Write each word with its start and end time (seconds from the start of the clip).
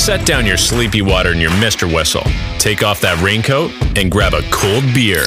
Set 0.00 0.24
down 0.24 0.46
your 0.46 0.56
sleepy 0.56 1.02
water 1.02 1.32
and 1.32 1.40
your 1.42 1.50
Mr. 1.50 1.84
Whistle. 1.94 2.24
Take 2.58 2.82
off 2.82 3.02
that 3.02 3.20
raincoat 3.22 3.70
and 3.98 4.10
grab 4.10 4.32
a 4.32 4.40
cold 4.50 4.82
beer. 4.94 5.26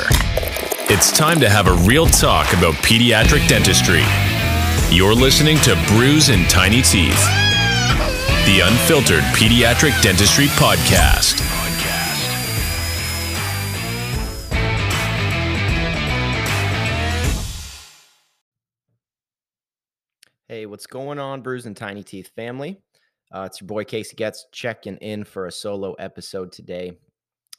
It's 0.90 1.12
time 1.12 1.40
to 1.42 1.48
have 1.48 1.68
a 1.68 1.74
real 1.88 2.08
talk 2.08 2.52
about 2.54 2.74
pediatric 2.82 3.48
dentistry. 3.48 4.02
You're 4.90 5.14
listening 5.14 5.58
to 5.58 5.76
Brews 5.90 6.30
and 6.30 6.50
Tiny 6.50 6.82
Teeth, 6.82 7.22
the 8.50 8.66
unfiltered 8.66 9.22
pediatric 9.38 9.94
dentistry 10.02 10.48
podcast. 10.58 11.40
Hey, 20.48 20.66
what's 20.66 20.88
going 20.88 21.20
on, 21.20 21.42
Brews 21.42 21.68
and 21.68 21.78
Tiny 21.78 22.02
Teeth 22.02 22.32
family? 22.36 22.82
Uh, 23.34 23.46
it's 23.48 23.60
your 23.60 23.68
boy 23.68 23.84
Casey 23.84 24.16
Getz 24.16 24.46
checking 24.52 24.98
in 24.98 25.24
for 25.24 25.48
a 25.48 25.52
solo 25.52 25.94
episode 25.94 26.52
today. 26.52 27.00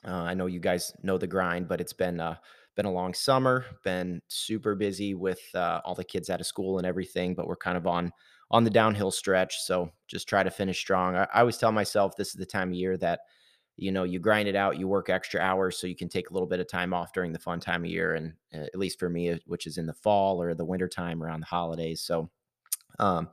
Uh, 0.07 0.23
I 0.23 0.33
know 0.33 0.47
you 0.47 0.61
guys 0.61 0.93
know 1.03 1.19
the 1.19 1.27
grind, 1.27 1.67
but 1.67 1.81
it's 1.81 1.93
been 1.93 2.21
uh, 2.21 2.37
been 2.77 2.87
a 2.87 2.93
long 2.93 3.13
summer, 3.13 3.65
been 3.83 4.23
super 4.29 4.77
busy 4.77 5.15
with 5.15 5.41
uh, 5.53 5.81
all 5.85 5.97
the 5.97 6.05
kids 6.05 6.31
out 6.31 6.41
of 6.41 6.47
school 6.47 6.79
and 6.79 6.87
everything. 6.87 7.35
But 7.35 7.49
we're 7.49 7.57
kind 7.57 7.77
of 7.77 7.89
on 7.89 8.13
on 8.53 8.63
the 8.63 8.71
downhill 8.71 9.11
stretch, 9.11 9.57
so 9.63 9.91
just 10.07 10.29
try 10.29 10.45
to 10.45 10.51
finish 10.51 10.79
strong. 10.79 11.17
I, 11.17 11.27
I 11.35 11.41
always 11.41 11.59
tell 11.59 11.73
myself 11.73 12.15
this 12.17 12.29
is 12.29 12.35
the 12.35 12.47
time 12.47 12.69
of 12.69 12.77
year 12.77 12.97
that 12.99 13.21
you 13.77 13.91
know 13.91 14.05
you 14.05 14.21
grind 14.21 14.47
it 14.47 14.55
out, 14.55 14.79
you 14.79 14.87
work 14.87 15.11
extra 15.11 15.41
hours, 15.41 15.77
so 15.77 15.89
you 15.89 15.97
can 15.97 16.09
take 16.09 16.31
a 16.31 16.33
little 16.33 16.47
bit 16.47 16.61
of 16.61 16.69
time 16.69 16.95
off 16.95 17.13
during 17.13 17.33
the 17.33 17.39
fun 17.41 17.59
time 17.59 17.83
of 17.83 17.91
year, 17.91 18.15
and 18.15 18.33
uh, 18.55 18.59
at 18.59 18.79
least 18.79 19.01
for 19.01 19.09
me, 19.09 19.41
which 19.47 19.67
is 19.67 19.79
in 19.79 19.87
the 19.87 19.95
fall 19.95 20.41
or 20.41 20.55
the 20.55 20.65
winter 20.65 20.89
time 20.89 21.21
around 21.21 21.41
the 21.41 21.47
holidays. 21.47 22.01
So 22.01 22.31
um, 23.01 23.29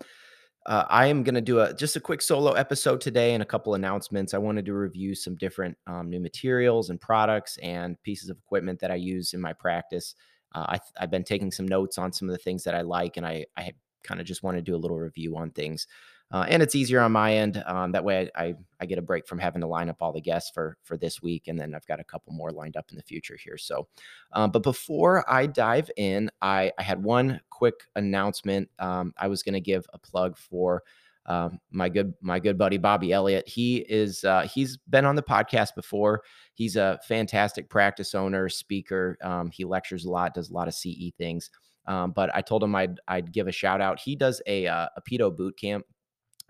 uh, 0.68 0.86
I 0.90 1.08
am 1.08 1.24
going 1.24 1.36
to 1.36 1.42
do 1.42 1.60
a 1.60 1.74
just 1.74 1.96
a 1.96 2.00
quick 2.00 2.22
solo 2.22 2.52
episode 2.52 3.02
today 3.02 3.34
and 3.34 3.42
a 3.42 3.46
couple 3.46 3.74
announcements. 3.74 4.34
I 4.34 4.38
wanted 4.38 4.66
to 4.68 4.74
review 4.74 5.16
some 5.16 5.36
different 5.36 5.76
um, 5.88 6.10
new 6.10 6.20
materials 6.20 6.90
and 6.90 7.02
products 7.02 7.58
and 7.64 8.02
pieces 8.04 8.30
of 8.30 8.38
equipment 8.38 8.80
that 8.80 8.92
I 8.92 8.96
use 8.96 9.34
in 9.34 9.42
my 9.42 9.54
practice. 9.54 10.16
Uh, 10.54 10.66
I, 10.70 10.80
have 10.98 11.10
been 11.10 11.24
taking 11.24 11.52
some 11.52 11.68
notes 11.68 11.98
on 11.98 12.12
some 12.12 12.30
of 12.30 12.34
the 12.34 12.44
things 12.44 12.64
that 12.66 12.76
I 12.76 12.82
like, 12.82 13.18
and 13.18 13.26
I, 13.26 13.46
I 13.58 13.72
kind 14.04 14.20
of 14.20 14.28
just 14.28 14.44
want 14.44 14.58
to 14.58 14.62
do 14.62 14.76
a 14.76 14.78
little 14.78 15.00
review 15.00 15.36
on 15.38 15.52
things 15.52 15.88
uh, 16.32 16.46
and 16.48 16.64
it's 16.64 16.76
easier 16.76 17.02
on 17.02 17.12
my 17.12 17.36
end. 17.36 17.62
Um, 17.66 17.92
that 17.92 18.04
way, 18.04 18.30
I, 18.36 18.44
I, 18.44 18.56
I 18.80 18.86
get 18.86 18.98
a 18.98 19.02
break 19.02 19.28
from 19.28 19.38
having 19.38 19.62
to 19.62 19.68
line 19.68 19.90
up 19.90 19.98
all 20.00 20.14
the 20.14 20.22
guests 20.22 20.50
for 20.54 20.78
for 20.84 20.98
this 20.98 21.22
week, 21.22 21.48
and 21.48 21.60
then 21.60 21.76
I've 21.76 21.86
got 21.88 22.00
a 22.00 22.06
couple 22.06 22.34
more 22.34 22.52
lined 22.52 22.78
up 22.78 22.90
in 22.90 22.98
the 22.98 23.04
future 23.04 23.38
here. 23.38 23.58
So, 23.58 23.88
um, 24.32 24.52
but 24.52 24.64
before 24.64 25.30
I 25.32 25.46
dive 25.46 25.92
in, 25.98 26.32
I, 26.42 26.72
I 26.78 26.84
had 26.84 27.04
one 27.04 27.42
quick 27.50 27.76
announcement. 27.96 28.70
Um, 28.80 29.14
I 29.18 29.28
was 29.28 29.44
going 29.44 29.54
to 29.54 29.62
give 29.62 29.86
a 29.94 30.00
plug 30.00 30.38
for. 30.38 30.84
Um, 31.28 31.60
my 31.70 31.88
good 31.88 32.16
my 32.22 32.40
good 32.40 32.58
buddy 32.58 32.78
Bobby 32.78 33.14
Elliott. 33.14 33.48
He 33.48 33.78
is 33.78 34.24
uh, 34.24 34.48
he's 34.52 34.78
been 34.90 35.06
on 35.06 35.16
the 35.16 35.22
podcast 35.22 35.76
before. 35.76 36.24
He's 36.56 36.78
a 36.78 37.00
fantastic 37.08 37.70
practice 37.70 38.16
owner, 38.16 38.50
speaker. 38.50 39.18
Um, 39.22 39.52
he 39.52 39.66
lectures 39.66 40.06
a 40.06 40.10
lot, 40.10 40.34
does 40.34 40.50
a 40.50 40.54
lot 40.54 40.68
of 40.68 40.74
CE 40.74 41.12
things. 41.18 41.52
Um, 41.86 42.12
but 42.12 42.34
I 42.34 42.42
told 42.42 42.64
him 42.64 42.74
I'd 42.74 43.00
I'd 43.08 43.32
give 43.32 43.48
a 43.48 43.52
shout 43.52 43.82
out. 43.82 44.00
He 44.00 44.16
does 44.16 44.42
a 44.48 44.66
uh, 44.66 44.88
a 44.96 45.02
pedo 45.02 45.36
boot 45.36 45.58
camp 45.60 45.86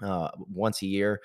uh, 0.02 0.30
once 0.38 0.82
a 0.82 0.88
year. 0.88 1.22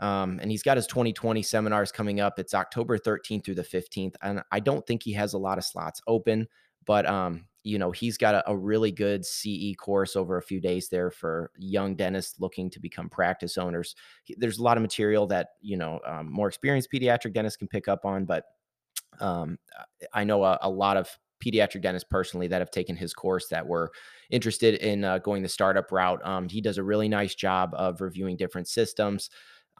Um, 0.00 0.38
and 0.40 0.50
he's 0.50 0.62
got 0.62 0.76
his 0.76 0.86
2020 0.86 1.42
seminars 1.42 1.90
coming 1.90 2.20
up. 2.20 2.38
It's 2.38 2.54
October 2.54 2.98
13th 2.98 3.44
through 3.44 3.56
the 3.56 3.62
15th. 3.62 4.14
And 4.22 4.42
I 4.52 4.60
don't 4.60 4.86
think 4.86 5.02
he 5.02 5.12
has 5.14 5.32
a 5.32 5.38
lot 5.38 5.58
of 5.58 5.64
slots 5.64 6.00
open, 6.06 6.46
but 6.86 7.04
um, 7.06 7.46
you 7.64 7.78
know, 7.78 7.90
he's 7.90 8.16
got 8.16 8.34
a, 8.34 8.50
a, 8.50 8.56
really 8.56 8.92
good 8.92 9.26
CE 9.26 9.74
course 9.76 10.16
over 10.16 10.38
a 10.38 10.42
few 10.42 10.60
days 10.60 10.88
there 10.88 11.10
for 11.10 11.50
young 11.58 11.96
dentists 11.96 12.40
looking 12.40 12.70
to 12.70 12.80
become 12.80 13.08
practice 13.08 13.58
owners. 13.58 13.96
There's 14.36 14.58
a 14.58 14.62
lot 14.62 14.76
of 14.76 14.82
material 14.82 15.26
that, 15.26 15.48
you 15.60 15.76
know, 15.76 16.00
um, 16.06 16.30
more 16.30 16.48
experienced 16.48 16.90
pediatric 16.92 17.34
dentists 17.34 17.56
can 17.56 17.68
pick 17.68 17.88
up 17.88 18.04
on, 18.04 18.24
but 18.24 18.44
um, 19.20 19.58
I 20.14 20.24
know 20.24 20.44
a, 20.44 20.58
a 20.62 20.70
lot 20.70 20.96
of 20.96 21.10
pediatric 21.44 21.82
dentists 21.82 22.08
personally 22.10 22.46
that 22.48 22.60
have 22.60 22.70
taken 22.70 22.96
his 22.96 23.12
course 23.12 23.48
that 23.48 23.66
were 23.66 23.90
interested 24.30 24.74
in 24.76 25.04
uh, 25.04 25.18
going 25.18 25.42
the 25.42 25.48
startup 25.48 25.90
route. 25.92 26.20
Um, 26.24 26.48
he 26.48 26.60
does 26.60 26.78
a 26.78 26.82
really 26.82 27.08
nice 27.08 27.34
job 27.34 27.70
of 27.74 28.00
reviewing 28.00 28.36
different 28.36 28.68
systems. 28.68 29.30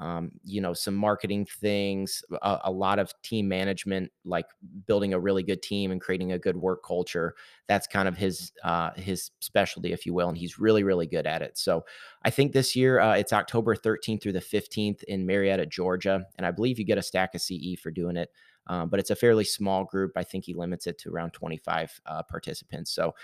Um, 0.00 0.30
you 0.44 0.60
know, 0.60 0.74
some 0.74 0.94
marketing 0.94 1.44
things, 1.44 2.22
a, 2.42 2.58
a, 2.66 2.70
lot 2.70 3.00
of 3.00 3.12
team 3.22 3.48
management, 3.48 4.12
like 4.24 4.46
building 4.86 5.12
a 5.12 5.18
really 5.18 5.42
good 5.42 5.60
team 5.60 5.90
and 5.90 6.00
creating 6.00 6.30
a 6.30 6.38
good 6.38 6.56
work 6.56 6.84
culture. 6.84 7.34
That's 7.66 7.88
kind 7.88 8.06
of 8.06 8.16
his 8.16 8.52
uh, 8.62 8.90
his 8.94 9.32
specialty, 9.40 9.92
if 9.92 10.06
you 10.06 10.14
will, 10.14 10.28
and 10.28 10.38
he's 10.38 10.56
really 10.56 10.84
really 10.84 11.08
good 11.08 11.26
at 11.26 11.42
it. 11.42 11.58
So 11.58 11.84
I 12.22 12.30
think 12.30 12.52
this 12.52 12.76
year 12.76 13.00
uh, 13.00 13.16
it's 13.16 13.32
October 13.32 13.74
13th 13.74 14.22
through 14.22 14.34
the 14.34 14.38
15th 14.38 15.02
in 15.04 15.26
Marietta, 15.26 15.66
Georgia, 15.66 16.24
and 16.36 16.46
I 16.46 16.52
believe 16.52 16.78
you 16.78 16.84
get 16.84 16.98
a 16.98 17.02
stack 17.02 17.34
of 17.34 17.42
CE 17.42 17.74
for 17.82 17.90
doing 17.90 18.16
it. 18.16 18.30
Um, 18.68 18.90
but 18.90 19.00
it's 19.00 19.10
a 19.10 19.16
fairly 19.16 19.44
small 19.44 19.84
group. 19.84 20.12
I 20.14 20.22
think 20.22 20.44
he 20.44 20.54
limits 20.54 20.86
it 20.86 20.98
to 20.98 21.10
around 21.10 21.32
25 21.32 22.00
uh, 22.06 22.22
participants. 22.24 22.92
So 22.92 23.14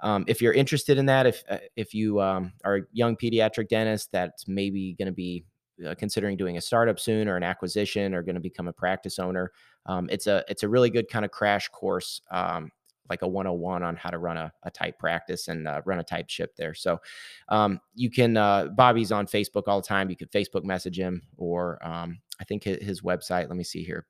um, 0.00 0.24
if 0.26 0.42
you're 0.42 0.52
interested 0.52 0.98
in 0.98 1.06
that, 1.06 1.26
if 1.26 1.42
uh, 1.48 1.58
if 1.76 1.94
you 1.94 2.20
um, 2.20 2.52
are 2.64 2.76
a 2.76 2.82
young 2.92 3.16
pediatric 3.16 3.68
dentist 3.68 4.10
that's 4.12 4.46
maybe 4.46 4.94
going 4.94 5.06
to 5.06 5.12
be 5.12 5.44
uh, 5.86 5.94
considering 5.98 6.36
doing 6.36 6.56
a 6.56 6.60
startup 6.60 6.98
soon 6.98 7.28
or 7.28 7.36
an 7.36 7.42
acquisition 7.42 8.14
or 8.14 8.22
going 8.22 8.34
to 8.34 8.40
become 8.40 8.68
a 8.68 8.72
practice 8.72 9.18
owner, 9.18 9.52
um, 9.86 10.08
it's 10.10 10.26
a 10.26 10.44
it's 10.48 10.62
a 10.62 10.68
really 10.68 10.90
good 10.90 11.08
kind 11.08 11.24
of 11.24 11.30
crash 11.30 11.68
course 11.68 12.20
um, 12.30 12.70
like 13.08 13.22
a 13.22 13.28
101 13.28 13.82
on 13.82 13.96
how 13.96 14.10
to 14.10 14.18
run 14.18 14.36
a, 14.36 14.52
a 14.64 14.70
tight 14.70 14.98
practice 14.98 15.48
and 15.48 15.66
uh, 15.66 15.80
run 15.84 15.98
a 15.98 16.04
tight 16.04 16.30
ship 16.30 16.54
there. 16.56 16.74
So 16.74 17.00
um, 17.48 17.80
you 17.94 18.10
can, 18.10 18.36
uh, 18.36 18.66
Bobby's 18.74 19.12
on 19.12 19.26
Facebook 19.26 19.64
all 19.66 19.80
the 19.80 19.86
time. 19.86 20.10
You 20.10 20.16
can 20.16 20.28
Facebook 20.28 20.64
message 20.64 20.98
him 20.98 21.22
or 21.36 21.84
um, 21.86 22.18
I 22.40 22.44
think 22.44 22.64
his, 22.64 22.82
his, 22.82 23.02
website, 23.02 23.48
let 23.48 23.56
me 23.56 23.64
see 23.64 23.84
here, 23.84 24.06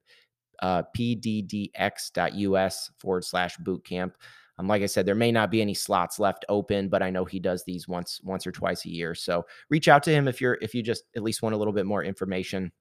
uh, 0.63 0.83
pddx.us 0.97 2.91
forward 2.99 3.25
slash 3.25 3.57
boot 3.59 3.85
camp. 3.85 4.17
Um, 4.59 4.69
like 4.69 4.83
I 4.83 4.87
said, 4.87 5.07
there 5.07 5.15
may 5.15 5.31
not 5.31 5.51
be 5.51 5.61
any 5.61 5.75
slots 5.75 6.19
left 6.19 6.45
open, 6.49 6.89
but 6.89 7.03
I 7.03 7.11
know 7.11 7.25
he 7.25 7.39
does 7.39 7.65
these 7.65 7.87
once 7.87 8.21
once 8.23 8.47
or 8.47 8.53
twice 8.53 8.85
a 8.85 8.91
year. 8.91 9.15
So 9.15 9.45
reach 9.69 9.89
out 9.89 10.03
to 10.05 10.11
him 10.11 10.29
if 10.29 10.41
you're 10.41 10.59
if 10.61 10.75
you 10.75 10.83
just 10.83 11.05
at 11.15 11.23
least 11.23 11.43
want 11.43 11.55
a 11.55 11.59
little 11.59 11.73
bit 11.73 11.87
more 11.87 12.03
information. 12.05 12.73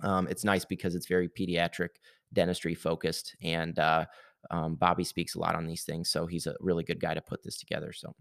Um, 0.00 0.28
it's 0.28 0.44
nice 0.44 0.64
because 0.64 0.94
it's 0.94 1.06
very 1.06 1.28
pediatric 1.28 1.88
dentistry 2.32 2.74
focused, 2.74 3.34
and 3.42 3.78
uh, 3.78 4.04
um, 4.50 4.76
Bobby 4.76 5.04
speaks 5.04 5.34
a 5.34 5.40
lot 5.40 5.54
on 5.54 5.66
these 5.66 5.84
things, 5.84 6.10
so 6.10 6.26
he's 6.26 6.46
a 6.46 6.54
really 6.60 6.84
good 6.84 7.00
guy 7.00 7.14
to 7.14 7.20
put 7.20 7.42
this 7.42 7.58
together. 7.58 7.92
So. 7.92 8.14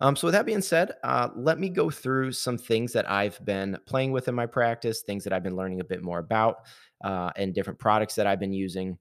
Um, 0.00 0.16
so 0.16 0.26
with 0.26 0.32
that 0.32 0.46
being 0.46 0.62
said, 0.62 0.94
uh, 1.04 1.28
let 1.36 1.60
me 1.60 1.68
go 1.68 1.88
through 1.88 2.32
some 2.32 2.58
things 2.58 2.92
that 2.92 3.08
I've 3.08 3.38
been 3.44 3.78
playing 3.86 4.10
with 4.10 4.26
in 4.26 4.34
my 4.34 4.46
practice, 4.46 5.02
things 5.02 5.22
that 5.22 5.32
I've 5.32 5.44
been 5.44 5.54
learning 5.54 5.78
a 5.78 5.84
bit 5.84 6.02
more 6.02 6.18
about, 6.18 6.56
uh, 7.04 7.30
and 7.36 7.54
different 7.54 7.78
products 7.78 8.16
that 8.16 8.26
I've 8.26 8.40
been 8.40 8.52
using. 8.52 8.98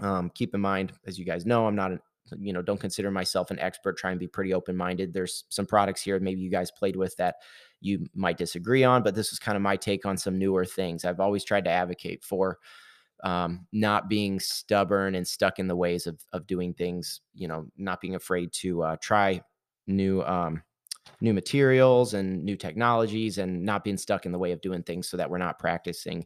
Um, 0.00 0.30
keep 0.34 0.54
in 0.54 0.60
mind, 0.62 0.94
as 1.06 1.18
you 1.18 1.26
guys 1.26 1.44
know, 1.44 1.66
I'm 1.66 1.76
not 1.76 1.90
an 1.90 2.00
you 2.38 2.52
know 2.52 2.62
don't 2.62 2.80
consider 2.80 3.10
myself 3.10 3.50
an 3.50 3.58
expert 3.58 3.98
try 3.98 4.10
and 4.10 4.20
be 4.20 4.28
pretty 4.28 4.54
open 4.54 4.76
minded 4.76 5.12
there's 5.12 5.44
some 5.48 5.66
products 5.66 6.00
here 6.00 6.18
maybe 6.20 6.40
you 6.40 6.50
guys 6.50 6.70
played 6.70 6.96
with 6.96 7.14
that 7.16 7.36
you 7.82 8.06
might 8.14 8.38
disagree 8.38 8.84
on 8.84 9.02
but 9.02 9.14
this 9.14 9.32
is 9.32 9.38
kind 9.38 9.56
of 9.56 9.62
my 9.62 9.76
take 9.76 10.06
on 10.06 10.16
some 10.16 10.38
newer 10.38 10.64
things. 10.64 11.04
I've 11.04 11.20
always 11.20 11.44
tried 11.44 11.64
to 11.64 11.70
advocate 11.70 12.24
for 12.24 12.58
um, 13.24 13.66
not 13.72 14.08
being 14.08 14.40
stubborn 14.40 15.14
and 15.14 15.26
stuck 15.26 15.58
in 15.58 15.68
the 15.68 15.76
ways 15.76 16.06
of, 16.06 16.18
of 16.32 16.46
doing 16.46 16.74
things 16.74 17.20
you 17.34 17.48
know 17.48 17.66
not 17.76 18.00
being 18.00 18.14
afraid 18.14 18.52
to 18.52 18.82
uh, 18.82 18.96
try 19.00 19.40
new 19.86 20.22
um, 20.22 20.62
new 21.20 21.32
materials 21.32 22.14
and 22.14 22.42
new 22.44 22.56
technologies 22.56 23.38
and 23.38 23.62
not 23.62 23.84
being 23.84 23.96
stuck 23.96 24.26
in 24.26 24.32
the 24.32 24.38
way 24.38 24.52
of 24.52 24.60
doing 24.60 24.82
things 24.82 25.08
so 25.08 25.16
that 25.16 25.28
we're 25.28 25.38
not 25.38 25.58
practicing 25.58 26.24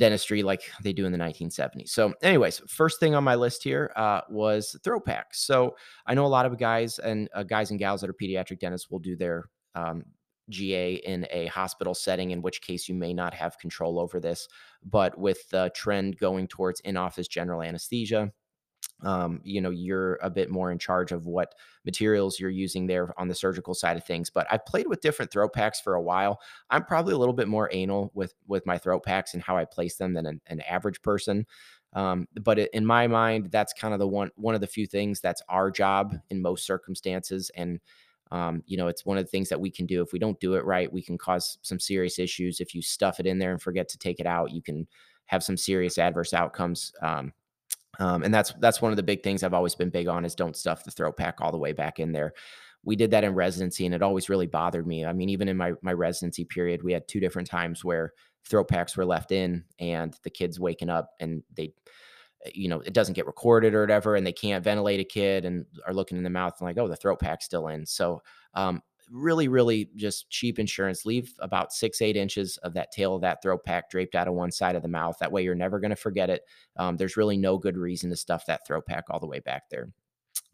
dentistry 0.00 0.42
like 0.42 0.62
they 0.82 0.94
do 0.94 1.04
in 1.04 1.12
the 1.12 1.18
1970s. 1.18 1.90
So, 1.90 2.14
anyways, 2.22 2.62
first 2.66 2.98
thing 2.98 3.14
on 3.14 3.22
my 3.22 3.34
list 3.36 3.62
here 3.62 3.92
uh, 3.94 4.22
was 4.30 4.74
throat 4.82 5.04
packs. 5.04 5.42
So, 5.46 5.76
I 6.06 6.14
know 6.14 6.24
a 6.24 6.26
lot 6.26 6.46
of 6.46 6.58
guys 6.58 6.98
and 6.98 7.28
uh, 7.34 7.44
guys 7.44 7.70
and 7.70 7.78
gals 7.78 8.00
that 8.00 8.10
are 8.10 8.14
pediatric 8.14 8.58
dentists 8.58 8.90
will 8.90 8.98
do 8.98 9.14
their 9.14 9.44
um, 9.74 10.04
GA 10.48 10.94
in 10.94 11.26
a 11.30 11.46
hospital 11.46 11.94
setting, 11.94 12.30
in 12.30 12.40
which 12.40 12.62
case 12.62 12.88
you 12.88 12.94
may 12.94 13.12
not 13.12 13.34
have 13.34 13.58
control 13.58 14.00
over 14.00 14.18
this. 14.18 14.48
But 14.82 15.16
with 15.18 15.48
the 15.50 15.70
trend 15.76 16.16
going 16.16 16.48
towards 16.48 16.80
in 16.80 16.96
office 16.96 17.28
general 17.28 17.62
anesthesia, 17.62 18.32
um, 19.02 19.40
you 19.44 19.60
know 19.60 19.70
you're 19.70 20.16
a 20.22 20.30
bit 20.30 20.50
more 20.50 20.70
in 20.70 20.78
charge 20.78 21.12
of 21.12 21.26
what 21.26 21.54
materials 21.84 22.38
you're 22.38 22.50
using 22.50 22.86
there 22.86 23.12
on 23.18 23.28
the 23.28 23.34
surgical 23.34 23.74
side 23.74 23.96
of 23.96 24.04
things 24.04 24.28
but 24.30 24.46
i've 24.50 24.64
played 24.66 24.86
with 24.86 25.00
different 25.00 25.30
throat 25.30 25.52
packs 25.52 25.80
for 25.80 25.94
a 25.94 26.02
while. 26.02 26.40
I'm 26.70 26.84
probably 26.84 27.14
a 27.14 27.18
little 27.18 27.34
bit 27.34 27.48
more 27.48 27.68
anal 27.72 28.10
with 28.14 28.34
with 28.46 28.66
my 28.66 28.78
throat 28.78 29.04
packs 29.04 29.34
and 29.34 29.42
how 29.42 29.56
i 29.56 29.64
place 29.64 29.96
them 29.96 30.12
than 30.12 30.26
an, 30.26 30.40
an 30.46 30.60
average 30.62 31.02
person 31.02 31.46
um, 31.92 32.28
but 32.40 32.58
in 32.58 32.86
my 32.86 33.06
mind 33.06 33.50
that's 33.50 33.72
kind 33.72 33.92
of 33.92 34.00
the 34.00 34.06
one 34.06 34.30
one 34.36 34.54
of 34.54 34.60
the 34.60 34.66
few 34.66 34.86
things 34.86 35.20
that's 35.20 35.42
our 35.48 35.70
job 35.70 36.14
in 36.30 36.40
most 36.40 36.64
circumstances 36.64 37.50
and 37.56 37.80
um, 38.30 38.62
you 38.66 38.76
know 38.76 38.86
it's 38.86 39.04
one 39.04 39.18
of 39.18 39.24
the 39.24 39.30
things 39.30 39.48
that 39.48 39.60
we 39.60 39.70
can 39.70 39.86
do. 39.86 40.02
If 40.02 40.12
we 40.12 40.20
don't 40.20 40.38
do 40.38 40.54
it 40.54 40.64
right 40.64 40.92
we 40.92 41.02
can 41.02 41.18
cause 41.18 41.58
some 41.62 41.80
serious 41.80 42.18
issues. 42.18 42.60
If 42.60 42.74
you 42.74 42.82
stuff 42.82 43.18
it 43.18 43.26
in 43.26 43.38
there 43.38 43.50
and 43.50 43.60
forget 43.60 43.88
to 43.88 43.98
take 43.98 44.20
it 44.20 44.26
out 44.26 44.52
you 44.52 44.62
can 44.62 44.86
have 45.26 45.42
some 45.42 45.56
serious 45.56 45.98
adverse 45.98 46.32
outcomes 46.32 46.92
um, 47.02 47.32
um, 47.98 48.22
and 48.22 48.32
that's 48.32 48.52
that's 48.60 48.80
one 48.80 48.92
of 48.92 48.96
the 48.96 49.02
big 49.02 49.22
things 49.22 49.42
I've 49.42 49.54
always 49.54 49.74
been 49.74 49.90
big 49.90 50.08
on 50.08 50.24
is 50.24 50.34
don't 50.34 50.56
stuff 50.56 50.84
the 50.84 50.90
throat 50.90 51.16
pack 51.16 51.40
all 51.40 51.52
the 51.52 51.58
way 51.58 51.72
back 51.72 51.98
in 51.98 52.12
there. 52.12 52.32
we 52.82 52.96
did 52.96 53.10
that 53.10 53.24
in 53.24 53.34
residency 53.34 53.84
and 53.84 53.94
it 53.94 54.02
always 54.02 54.28
really 54.28 54.46
bothered 54.46 54.86
me. 54.86 55.04
I 55.04 55.12
mean, 55.12 55.28
even 55.28 55.48
in 55.48 55.56
my 55.56 55.72
my 55.82 55.92
residency 55.92 56.44
period, 56.44 56.82
we 56.82 56.92
had 56.92 57.08
two 57.08 57.20
different 57.20 57.48
times 57.48 57.84
where 57.84 58.12
throat 58.44 58.68
packs 58.68 58.96
were 58.96 59.04
left 59.04 59.32
in 59.32 59.64
and 59.78 60.16
the 60.22 60.30
kids 60.30 60.58
waking 60.58 60.90
up 60.90 61.10
and 61.20 61.42
they 61.56 61.74
you 62.54 62.68
know, 62.68 62.80
it 62.80 62.94
doesn't 62.94 63.14
get 63.14 63.26
recorded 63.26 63.74
or 63.74 63.82
whatever, 63.82 64.16
and 64.16 64.26
they 64.26 64.32
can't 64.32 64.64
ventilate 64.64 65.00
a 65.00 65.04
kid 65.04 65.44
and 65.44 65.66
are 65.86 65.92
looking 65.92 66.16
in 66.16 66.24
the 66.24 66.30
mouth 66.30 66.54
and 66.58 66.66
like, 66.66 66.78
oh, 66.78 66.88
the 66.88 66.96
throat 66.96 67.20
pack's 67.20 67.44
still 67.44 67.68
in. 67.68 67.84
So 67.84 68.22
um, 68.54 68.82
really, 69.10 69.48
really 69.48 69.90
just 69.96 70.30
cheap 70.30 70.58
insurance. 70.58 71.04
Leave 71.04 71.32
about 71.40 71.72
six, 71.72 72.00
eight 72.00 72.16
inches 72.16 72.56
of 72.58 72.74
that 72.74 72.92
tail 72.92 73.14
of 73.14 73.22
that 73.22 73.42
throat 73.42 73.64
pack 73.64 73.90
draped 73.90 74.14
out 74.14 74.28
of 74.28 74.34
one 74.34 74.50
side 74.50 74.76
of 74.76 74.82
the 74.82 74.88
mouth. 74.88 75.16
That 75.20 75.32
way, 75.32 75.42
you're 75.42 75.54
never 75.54 75.80
going 75.80 75.90
to 75.90 75.96
forget 75.96 76.30
it. 76.30 76.42
Um, 76.76 76.96
there's 76.96 77.16
really 77.16 77.36
no 77.36 77.58
good 77.58 77.76
reason 77.76 78.10
to 78.10 78.16
stuff 78.16 78.46
that 78.46 78.66
throat 78.66 78.86
pack 78.86 79.04
all 79.10 79.20
the 79.20 79.26
way 79.26 79.40
back 79.40 79.68
there. 79.70 79.88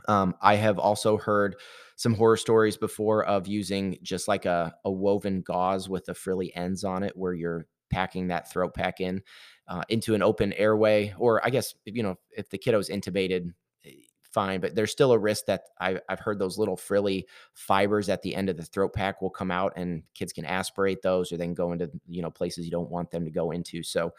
Um, 0.08 0.35
I 0.41 0.55
have 0.56 0.79
also 0.79 1.17
heard 1.17 1.56
some 1.97 2.14
horror 2.14 2.37
stories 2.37 2.76
before 2.76 3.25
of 3.25 3.47
using 3.47 3.99
just 4.03 4.29
like 4.29 4.44
a, 4.44 4.75
a 4.85 4.91
woven 4.91 5.43
gauze 5.43 5.88
with 5.88 6.05
the 6.05 6.14
frilly 6.14 6.55
ends 6.55 6.85
on 6.85 7.03
it 7.03 7.17
where 7.17 7.35
you're 7.35 7.67
packing 7.91 8.29
that 8.29 8.50
throat 8.50 8.75
pack 8.75 9.00
in 9.00 9.23
uh, 9.69 9.82
into 9.88 10.14
an 10.14 10.23
open 10.23 10.53
airway. 10.53 11.14
Or 11.19 11.44
I 11.44 11.50
guess, 11.50 11.75
you 11.85 12.03
know, 12.03 12.17
if 12.37 12.50
the 12.50 12.58
kiddo's 12.58 12.88
intubated, 12.88 13.53
fine, 14.36 14.60
but 14.60 14.74
there's 14.74 14.92
still 14.92 15.12
a 15.12 15.18
risk 15.18 15.46
that 15.46 15.62
I, 15.80 15.98
have 16.10 16.20
heard 16.20 16.38
those 16.38 16.58
little 16.58 16.76
frilly 16.76 17.26
fibers 17.54 18.10
at 18.10 18.20
the 18.20 18.34
end 18.34 18.50
of 18.50 18.58
the 18.58 18.64
throat 18.64 18.92
pack 18.92 19.22
will 19.22 19.30
come 19.30 19.50
out 19.50 19.72
and 19.76 20.02
kids 20.12 20.30
can 20.30 20.44
aspirate 20.44 21.00
those 21.00 21.32
or 21.32 21.38
then 21.38 21.54
go 21.54 21.72
into, 21.72 21.90
you 22.06 22.20
know, 22.20 22.30
places 22.30 22.66
you 22.66 22.70
don't 22.70 22.90
want 22.90 23.10
them 23.10 23.24
to 23.24 23.30
go 23.30 23.52
into. 23.52 23.82
So, 23.82 24.12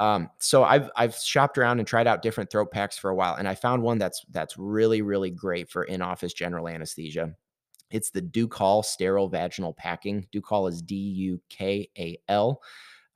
um, 0.00 0.28
so 0.40 0.64
I've 0.64 0.90
I've 0.96 1.14
shopped 1.14 1.56
around 1.56 1.78
and 1.78 1.86
tried 1.86 2.08
out 2.08 2.20
different 2.20 2.50
throat 2.50 2.72
packs 2.72 2.98
for 2.98 3.10
a 3.10 3.14
while, 3.14 3.36
and 3.36 3.46
I 3.46 3.54
found 3.54 3.80
one 3.80 3.98
that's 3.98 4.24
that's 4.32 4.58
really 4.58 5.02
really 5.02 5.30
great 5.30 5.70
for 5.70 5.84
in 5.84 6.02
office 6.02 6.32
general 6.32 6.66
anesthesia. 6.66 7.32
It's 7.92 8.10
the 8.10 8.22
Dukal 8.22 8.84
sterile 8.84 9.28
vaginal 9.28 9.72
packing. 9.72 10.26
Dukal 10.34 10.68
is 10.68 10.82
D 10.82 10.96
U 10.96 11.40
K 11.48 11.88
A 11.96 12.18
L. 12.28 12.60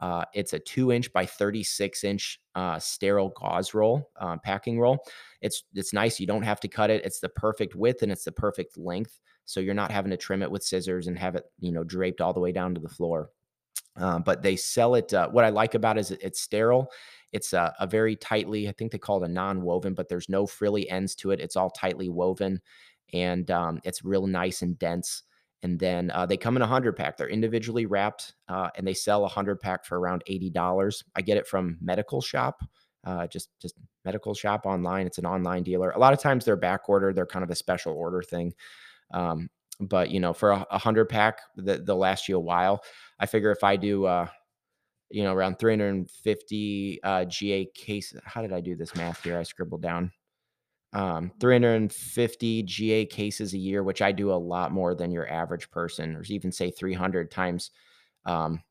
Uh, 0.01 0.25
it's 0.33 0.53
a 0.53 0.59
two 0.59 0.93
inch 0.93 1.13
by 1.13 1.27
36 1.27 2.05
inch 2.05 2.41
uh, 2.55 2.79
sterile 2.79 3.33
gauze 3.37 3.75
roll, 3.75 4.11
uh, 4.21 4.37
packing 4.39 4.79
roll. 4.79 5.05
It's 5.41 5.65
it's 5.75 5.93
nice. 5.93 6.21
You 6.21 6.27
don't 6.27 6.43
have 6.43 6.61
to 6.61 6.69
cut 6.69 6.91
it. 6.91 7.05
It's 7.05 7.21
the 7.21 7.29
perfect 7.29 7.75
width 7.75 8.03
and 8.03 8.13
it's 8.13 8.25
the 8.25 8.33
perfect 8.33 8.79
length. 8.79 9.19
So 9.45 9.61
you're 9.61 9.75
not 9.75 9.91
having 9.91 10.11
to 10.11 10.17
trim 10.17 10.43
it 10.43 10.51
with 10.51 10.63
scissors 10.63 11.07
and 11.07 11.19
have 11.19 11.35
it, 11.35 11.45
you 11.59 11.73
know, 11.73 11.83
draped 11.83 12.21
all 12.21 12.33
the 12.33 12.41
way 12.41 12.53
down 12.53 12.75
to 12.75 12.81
the 12.81 12.89
floor. 12.89 13.31
Um, 13.97 14.23
but 14.23 14.43
they 14.43 14.57
sell 14.57 14.95
it. 14.95 15.13
Uh, 15.13 15.29
what 15.31 15.45
I 15.45 15.49
like 15.49 15.75
about 15.75 15.97
it 15.97 16.03
is 16.03 16.11
it's 16.13 16.41
sterile. 16.41 16.91
It's 17.33 17.53
a, 17.53 17.75
a 17.81 17.87
very 17.87 18.15
tightly, 18.15 18.69
I 18.69 18.73
think 18.73 18.93
they 18.93 18.99
call 18.99 19.23
it 19.23 19.29
a 19.29 19.33
non-woven, 19.33 19.95
but 19.95 20.09
there's 20.09 20.29
no 20.29 20.47
frilly 20.47 20.89
ends 20.89 21.15
to 21.17 21.31
it. 21.31 21.41
It's 21.41 21.57
all 21.57 21.71
tightly 21.71 22.09
woven, 22.09 22.61
and 23.13 23.51
um, 23.51 23.81
it's 23.85 24.05
real 24.05 24.27
nice 24.27 24.63
and 24.63 24.79
dense. 24.79 25.25
And 25.63 25.79
then 25.79 26.11
uh, 26.13 26.25
they 26.25 26.37
come 26.37 26.57
in 26.57 26.63
a 26.63 26.67
hundred 26.67 26.97
pack. 26.97 27.17
They're 27.17 27.29
individually 27.29 27.87
wrapped, 27.87 28.35
uh, 28.49 28.71
and 28.77 28.87
they 28.87 28.95
sell 28.95 29.25
a 29.25 29.29
hundred 29.29 29.61
pack 29.61 29.85
for 29.85 29.99
around 29.99 30.23
eighty 30.27 30.51
dollars. 30.51 31.03
I 31.17 31.23
get 31.23 31.37
it 31.37 31.49
from 31.49 31.79
Medical 31.81 32.21
Shop, 32.21 32.63
uh, 33.05 33.27
just 33.27 33.51
just 33.61 33.75
Medical 34.05 34.35
Shop 34.35 34.67
online. 34.67 35.07
It's 35.07 35.19
an 35.19 35.27
online 35.27 35.65
dealer. 35.65 35.91
A 35.91 35.99
lot 35.99 36.13
of 36.13 36.21
times 36.21 36.45
they're 36.45 36.57
back 36.57 36.89
order. 36.89 37.13
They're 37.13 37.27
kind 37.27 37.43
of 37.43 37.51
a 37.51 37.57
special 37.57 37.93
order 37.93 38.23
thing. 38.23 38.55
Um, 39.13 39.51
but 39.81 40.11
you 40.11 40.21
know, 40.21 40.33
for 40.33 40.51
a, 40.51 40.67
a 40.71 40.79
hundred 40.79 41.09
pack, 41.09 41.41
they'll 41.57 41.97
last 41.97 42.29
you 42.29 42.37
a 42.37 42.41
while. 42.41 42.83
I 43.19 43.27
figure 43.27 43.51
if 43.51 43.65
I 43.65 43.77
do, 43.77 44.07
uh, 44.07 44.29
you 45.11 45.25
know, 45.25 45.33
around 45.33 45.59
350 45.59 47.01
uh, 47.03 47.25
GA 47.25 47.67
cases. 47.75 48.21
How 48.25 48.43
did 48.43 48.53
I 48.53 48.61
do 48.61 48.77
this 48.77 48.95
math 48.95 49.23
here? 49.25 49.39
I 49.39 49.43
scribbled 49.43 49.83
down 49.83 50.13
um, 50.93 51.31
350 51.41 52.63
GA 52.63 53.05
cases 53.07 53.53
a 53.55 53.59
year, 53.59 53.83
which 53.83 54.03
I 54.03 54.13
do 54.13 54.33
a 54.33 54.35
lot 54.35 54.73
more 54.73 54.95
than 54.95 55.11
your 55.11 55.31
average 55.31 55.71
person, 55.71 56.17
or 56.17 56.23
even 56.29 56.51
say 56.51 56.71
300 56.71 57.31
times 57.31 57.71
um, 58.25 58.63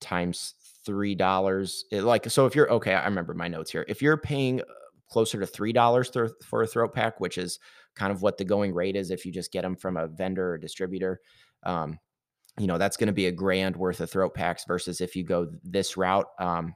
times 0.00 0.54
three 0.84 1.14
dollars. 1.14 1.84
Like 1.92 2.30
so, 2.30 2.46
if 2.46 2.54
you're 2.54 2.70
okay, 2.72 2.94
I 2.94 3.04
remember 3.04 3.34
my 3.34 3.48
notes 3.48 3.70
here. 3.70 3.84
If 3.88 4.02
you're 4.02 4.16
paying 4.16 4.60
uh, 4.60 4.64
closer 5.10 5.40
to 5.40 5.46
three 5.46 5.72
dollars 5.72 6.10
for 6.44 6.62
a 6.62 6.66
throat 6.66 6.94
pack, 6.94 7.20
which 7.20 7.38
is 7.38 7.58
kind 7.94 8.12
of 8.12 8.22
what 8.22 8.38
the 8.38 8.44
going 8.44 8.72
rate 8.72 8.96
is 8.96 9.10
if 9.10 9.26
you 9.26 9.32
just 9.32 9.52
get 9.52 9.62
them 9.62 9.76
from 9.76 9.96
a 9.96 10.06
vendor 10.06 10.52
or 10.52 10.58
distributor. 10.58 11.20
Um, 11.64 11.98
you 12.58 12.66
know 12.66 12.78
that's 12.78 12.96
going 12.96 13.08
to 13.08 13.12
be 13.12 13.26
a 13.26 13.32
grand 13.32 13.76
worth 13.76 14.00
of 14.00 14.10
throat 14.10 14.34
packs 14.34 14.64
versus 14.64 15.00
if 15.00 15.14
you 15.14 15.24
go 15.24 15.48
this 15.62 15.96
route 15.96 16.26
um, 16.40 16.74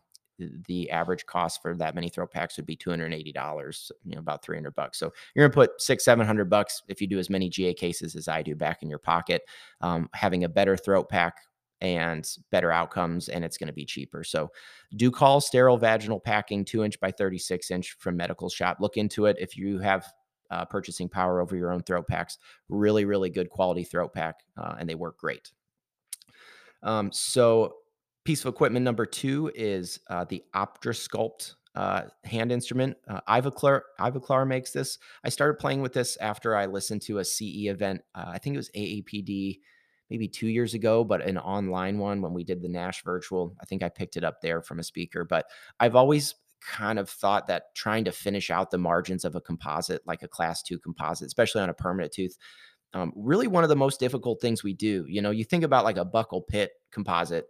the 0.67 0.91
average 0.91 1.27
cost 1.27 1.62
for 1.62 1.75
that 1.77 1.94
many 1.94 2.09
throat 2.09 2.31
packs 2.31 2.56
would 2.56 2.67
be 2.67 2.77
$280 2.77 3.91
you 4.05 4.15
know 4.15 4.21
about 4.21 4.43
300 4.43 4.75
bucks. 4.75 4.99
So 4.99 5.12
you're 5.35 5.47
gonna 5.49 5.55
put 5.55 5.81
six 5.81 6.05
700 6.05 6.49
bucks 6.50 6.83
if 6.89 7.00
you 7.00 7.06
do 7.06 7.19
as 7.19 7.31
many 7.31 7.49
ga 7.49 7.75
cases 7.75 8.17
as 8.17 8.29
i 8.29 8.43
do 8.43 8.55
back 8.55 8.83
in 8.83 8.91
your 8.91 8.99
pocket 8.99 9.43
um, 9.81 10.09
having 10.15 10.44
a 10.44 10.49
better 10.49 10.77
throat 10.77 11.09
pack 11.09 11.37
and 11.83 12.37
better 12.50 12.71
outcomes 12.71 13.29
and 13.29 13.44
it's 13.44 13.59
going 13.59 13.67
to 13.67 13.73
be 13.73 13.85
cheaper. 13.85 14.23
So 14.23 14.53
Dukal 14.97 15.43
sterile 15.43 15.77
vaginal 15.77 16.21
packing 16.21 16.65
2 16.65 16.85
inch 16.85 16.99
by 17.00 17.11
36 17.11 17.71
inch 17.73 17.97
from 17.99 18.17
medical 18.17 18.49
shop. 18.49 18.79
Look 18.81 18.97
into 18.97 19.27
it. 19.27 19.37
If 19.41 19.56
you 19.56 19.81
have 19.81 20.06
uh, 20.53 20.65
purchasing 20.65 21.09
power 21.09 21.41
over 21.41 21.56
your 21.56 21.73
own 21.73 21.83
throat 21.83 22.06
packs 22.06 22.37
really 22.69 23.06
really 23.06 23.31
good 23.31 23.49
quality 23.49 23.85
throat 23.85 24.12
pack 24.12 24.41
uh, 24.56 24.75
and 24.79 24.89
they 24.89 24.94
work 24.94 25.19
great. 25.19 25.50
Um, 26.83 27.11
so 27.11 27.77
piece 28.25 28.45
of 28.45 28.53
equipment 28.53 28.85
number 28.85 29.07
two 29.07 29.51
is 29.55 30.01
uh, 30.09 30.25
the 30.25 30.43
Optrasculpt 30.55 31.55
uh, 31.75 32.03
hand 32.25 32.53
instrument. 32.53 32.97
Uh, 33.09 33.21
Ivoclar, 33.29 33.83
Ivoclar 33.99 34.47
makes 34.47 34.73
this. 34.73 34.99
I 35.25 35.29
started 35.31 35.59
playing 35.59 35.83
with 35.83 35.93
this 35.93 36.17
after 36.19 36.55
I 36.55 36.67
listened 36.67 37.03
to 37.03 37.19
a 37.19 37.25
CE 37.25 37.67
event. 37.67 38.03
Uh, 38.15 38.27
I 38.29 38.39
think 38.39 38.55
it 38.55 38.59
was 38.59 38.71
AAPD 38.77 39.59
maybe 40.11 40.29
two 40.29 40.49
years 40.49 40.75
ago, 40.75 41.05
but 41.05 41.23
an 41.23 41.39
online 41.39 41.99
one 41.99 42.21
when 42.21 42.35
we 42.35 42.45
did 42.45 42.61
the 42.61 42.69
Nash 42.69 43.03
virtual. 43.03 43.57
I 43.61 43.65
think 43.65 43.83
I 43.83 43.89
picked 43.89 44.17
it 44.17 44.25
up 44.25 44.43
there 44.43 44.61
from 44.61 44.79
a 44.79 44.85
speaker. 44.85 45.25
But 45.25 45.47
I've 45.81 45.97
always 45.97 46.35
kind 46.61 46.99
of 46.99 47.09
thought 47.09 47.47
that 47.47 47.75
trying 47.75 48.05
to 48.05 48.13
finish 48.13 48.51
out 48.51 48.71
the 48.71 48.79
margins 48.79 49.25
of 49.25 49.35
a 49.35 49.41
composite, 49.41 50.03
like 50.07 50.23
a 50.23 50.29
class 50.29 50.63
two 50.63 50.79
composite, 50.79 51.27
especially 51.27 51.63
on 51.63 51.71
a 51.71 51.75
permanent 51.75 52.13
tooth, 52.13 52.37
um, 52.95 53.13
really 53.17 53.47
one 53.47 53.65
of 53.65 53.71
the 53.71 53.77
most 53.77 53.99
difficult 53.99 54.41
things 54.41 54.63
we 54.63 54.75
do. 54.75 55.07
You 55.09 55.23
know, 55.23 55.31
you 55.31 55.45
think 55.45 55.65
about 55.65 55.85
like 55.85 55.97
a 55.97 56.05
buccal 56.05 56.47
pit 56.47 56.73
composite 56.93 57.47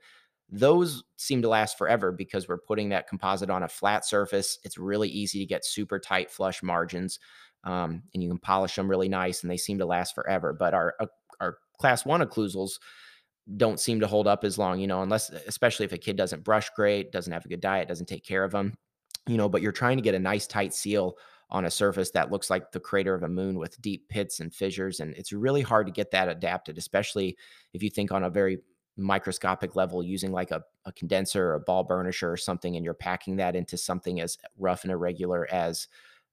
those 0.52 1.02
seem 1.16 1.40
to 1.40 1.48
last 1.48 1.78
forever 1.78 2.12
because 2.12 2.46
we're 2.46 2.58
putting 2.58 2.90
that 2.90 3.08
composite 3.08 3.48
on 3.48 3.62
a 3.62 3.68
flat 3.68 4.04
surface. 4.04 4.58
It's 4.64 4.76
really 4.76 5.08
easy 5.08 5.38
to 5.38 5.46
get 5.46 5.64
super 5.64 5.98
tight 5.98 6.30
flush 6.30 6.62
margins, 6.62 7.18
um, 7.64 8.02
and 8.12 8.22
you 8.22 8.28
can 8.28 8.38
polish 8.38 8.76
them 8.76 8.88
really 8.88 9.08
nice, 9.08 9.42
and 9.42 9.50
they 9.50 9.56
seem 9.56 9.78
to 9.78 9.86
last 9.86 10.14
forever. 10.14 10.52
But 10.52 10.74
our 10.74 10.94
uh, 11.00 11.06
our 11.40 11.56
class 11.78 12.04
one 12.04 12.20
occlusals 12.20 12.72
don't 13.56 13.80
seem 13.80 13.98
to 14.00 14.06
hold 14.06 14.26
up 14.28 14.44
as 14.44 14.58
long, 14.58 14.78
you 14.78 14.86
know, 14.86 15.02
unless 15.02 15.30
especially 15.30 15.86
if 15.86 15.92
a 15.92 15.98
kid 15.98 16.16
doesn't 16.16 16.44
brush 16.44 16.68
great, 16.76 17.12
doesn't 17.12 17.32
have 17.32 17.46
a 17.46 17.48
good 17.48 17.62
diet, 17.62 17.88
doesn't 17.88 18.06
take 18.06 18.24
care 18.24 18.44
of 18.44 18.52
them, 18.52 18.74
you 19.26 19.38
know. 19.38 19.48
But 19.48 19.62
you're 19.62 19.72
trying 19.72 19.96
to 19.96 20.02
get 20.02 20.14
a 20.14 20.18
nice 20.18 20.46
tight 20.46 20.74
seal 20.74 21.14
on 21.48 21.64
a 21.64 21.70
surface 21.70 22.10
that 22.10 22.30
looks 22.30 22.50
like 22.50 22.72
the 22.72 22.80
crater 22.80 23.14
of 23.14 23.22
a 23.22 23.28
moon 23.28 23.58
with 23.58 23.80
deep 23.80 24.06
pits 24.10 24.40
and 24.40 24.54
fissures, 24.54 25.00
and 25.00 25.14
it's 25.14 25.32
really 25.32 25.62
hard 25.62 25.86
to 25.86 25.92
get 25.92 26.10
that 26.10 26.28
adapted, 26.28 26.76
especially 26.76 27.38
if 27.72 27.82
you 27.82 27.88
think 27.88 28.12
on 28.12 28.24
a 28.24 28.30
very 28.30 28.58
microscopic 28.96 29.74
level 29.74 30.02
using 30.02 30.32
like 30.32 30.50
a, 30.50 30.62
a 30.84 30.92
condenser 30.92 31.50
or 31.50 31.54
a 31.54 31.60
ball 31.60 31.86
burnisher 31.86 32.30
or 32.30 32.36
something 32.36 32.76
and 32.76 32.84
you're 32.84 32.94
packing 32.94 33.36
that 33.36 33.56
into 33.56 33.76
something 33.76 34.20
as 34.20 34.36
rough 34.58 34.84
and 34.84 34.92
irregular 34.92 35.48
as 35.50 35.88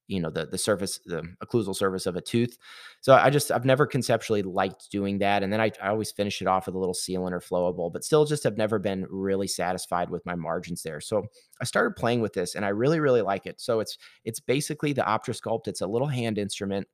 you 0.08 0.20
know 0.20 0.30
the 0.30 0.48
the 0.48 0.58
surface 0.58 1.00
the 1.06 1.22
occlusal 1.44 1.76
surface 1.76 2.06
of 2.06 2.16
a 2.16 2.22
tooth. 2.22 2.58
So 3.00 3.14
i 3.14 3.30
just 3.30 3.52
i've 3.52 3.64
never 3.64 3.86
conceptually 3.86 4.42
liked 4.42 4.92
doing 4.92 5.20
that 5.20 5.44
and 5.44 5.54
then 5.54 5.62
i, 5.62 5.72
I 5.82 5.90
always 5.90 6.12
finish 6.12 6.42
it 6.42 6.48
off 6.48 6.66
with 6.66 6.76
a 6.76 6.80
little 6.80 6.96
sealant 6.96 7.32
or 7.32 7.40
flowable 7.40 7.94
but 7.94 8.04
still 8.04 8.26
just 8.26 8.44
have 8.44 8.58
never 8.58 8.80
been 8.80 9.06
really 9.10 9.48
satisfied 9.48 10.10
with 10.10 10.26
my 10.26 10.36
margins 10.36 10.84
there. 10.84 11.00
So 11.00 11.24
i 11.62 11.64
started 11.64 11.96
playing 11.96 12.22
with 12.22 12.34
this 12.34 12.56
and 12.56 12.66
i 12.66 12.70
really 12.70 13.00
really 13.00 13.22
like 13.22 13.46
it. 13.46 13.62
So 13.62 13.80
it's 13.80 13.98
it's 14.26 14.40
basically 14.40 14.92
the 14.92 15.04
Optrasculpt 15.04 15.68
it's 15.68 15.82
a 15.82 15.88
little 15.88 16.08
hand 16.08 16.38
instrument 16.38 16.88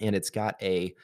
and 0.00 0.14
it's 0.14 0.30
got 0.30 0.62
a 0.62 0.94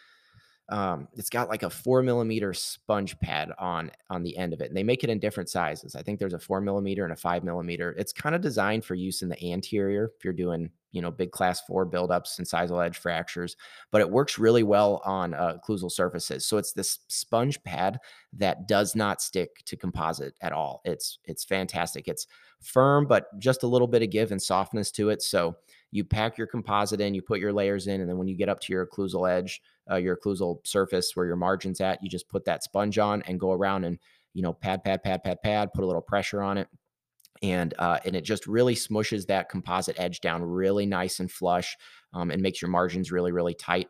um, 0.70 1.08
it's 1.14 1.30
got 1.30 1.48
like 1.48 1.62
a 1.62 1.70
four 1.70 2.02
millimeter 2.02 2.52
sponge 2.52 3.18
pad 3.20 3.52
on 3.58 3.90
on 4.10 4.22
the 4.22 4.36
end 4.36 4.52
of 4.52 4.60
it 4.60 4.68
and 4.68 4.76
they 4.76 4.82
make 4.82 5.02
it 5.02 5.10
in 5.10 5.18
different 5.18 5.48
sizes. 5.48 5.94
I 5.94 6.02
think 6.02 6.18
there's 6.18 6.34
a 6.34 6.38
four 6.38 6.60
millimeter 6.60 7.04
and 7.04 7.12
a 7.12 7.16
five 7.16 7.42
millimeter. 7.42 7.94
It's 7.98 8.12
kind 8.12 8.34
of 8.34 8.42
designed 8.42 8.84
for 8.84 8.94
use 8.94 9.22
in 9.22 9.30
the 9.30 9.52
anterior 9.52 10.12
if 10.16 10.24
you're 10.24 10.34
doing 10.34 10.70
you 10.92 11.02
know 11.02 11.10
big 11.10 11.32
class 11.32 11.62
four 11.62 11.86
buildups 11.86 12.38
and 12.38 12.46
incisal 12.46 12.84
edge 12.84 12.96
fractures 12.96 13.56
but 13.90 14.00
it 14.00 14.10
works 14.10 14.38
really 14.38 14.62
well 14.62 15.02
on 15.04 15.34
uh, 15.34 15.54
occlusal 15.58 15.90
surfaces. 15.90 16.46
So 16.46 16.56
it's 16.56 16.72
this 16.72 17.00
sponge 17.08 17.62
pad 17.62 17.98
that 18.34 18.68
does 18.68 18.94
not 18.94 19.22
stick 19.22 19.62
to 19.66 19.76
composite 19.76 20.34
at 20.42 20.52
all. 20.52 20.82
It's 20.84 21.18
it's 21.24 21.44
fantastic. 21.44 22.08
It's 22.08 22.26
firm 22.60 23.06
but 23.06 23.26
just 23.38 23.62
a 23.62 23.68
little 23.68 23.86
bit 23.86 24.02
of 24.02 24.10
give 24.10 24.32
and 24.32 24.42
softness 24.42 24.90
to 24.92 25.08
it. 25.10 25.22
So 25.22 25.56
you 25.90 26.04
pack 26.04 26.36
your 26.36 26.46
composite 26.46 27.00
in, 27.00 27.14
you 27.14 27.22
put 27.22 27.40
your 27.40 27.52
layers 27.52 27.86
in, 27.86 28.00
and 28.00 28.08
then 28.08 28.18
when 28.18 28.28
you 28.28 28.36
get 28.36 28.48
up 28.48 28.60
to 28.60 28.72
your 28.72 28.86
occlusal 28.86 29.30
edge, 29.30 29.62
uh, 29.90 29.96
your 29.96 30.16
occlusal 30.16 30.66
surface 30.66 31.12
where 31.14 31.26
your 31.26 31.36
margin's 31.36 31.80
at, 31.80 32.02
you 32.02 32.08
just 32.10 32.28
put 32.28 32.44
that 32.46 32.62
sponge 32.62 32.98
on 32.98 33.22
and 33.22 33.40
go 33.40 33.52
around 33.52 33.84
and 33.84 33.98
you 34.34 34.42
know 34.42 34.52
pad, 34.52 34.84
pad, 34.84 35.02
pad, 35.02 35.22
pad, 35.24 35.38
pad, 35.42 35.70
put 35.74 35.84
a 35.84 35.86
little 35.86 36.02
pressure 36.02 36.42
on 36.42 36.58
it, 36.58 36.68
and 37.42 37.74
uh, 37.78 37.98
and 38.04 38.16
it 38.16 38.22
just 38.24 38.46
really 38.46 38.74
smushes 38.74 39.26
that 39.26 39.48
composite 39.48 39.98
edge 39.98 40.20
down 40.20 40.42
really 40.42 40.86
nice 40.86 41.20
and 41.20 41.30
flush, 41.30 41.76
um, 42.12 42.30
and 42.30 42.42
makes 42.42 42.60
your 42.62 42.70
margins 42.70 43.12
really 43.12 43.32
really 43.32 43.54
tight. 43.54 43.88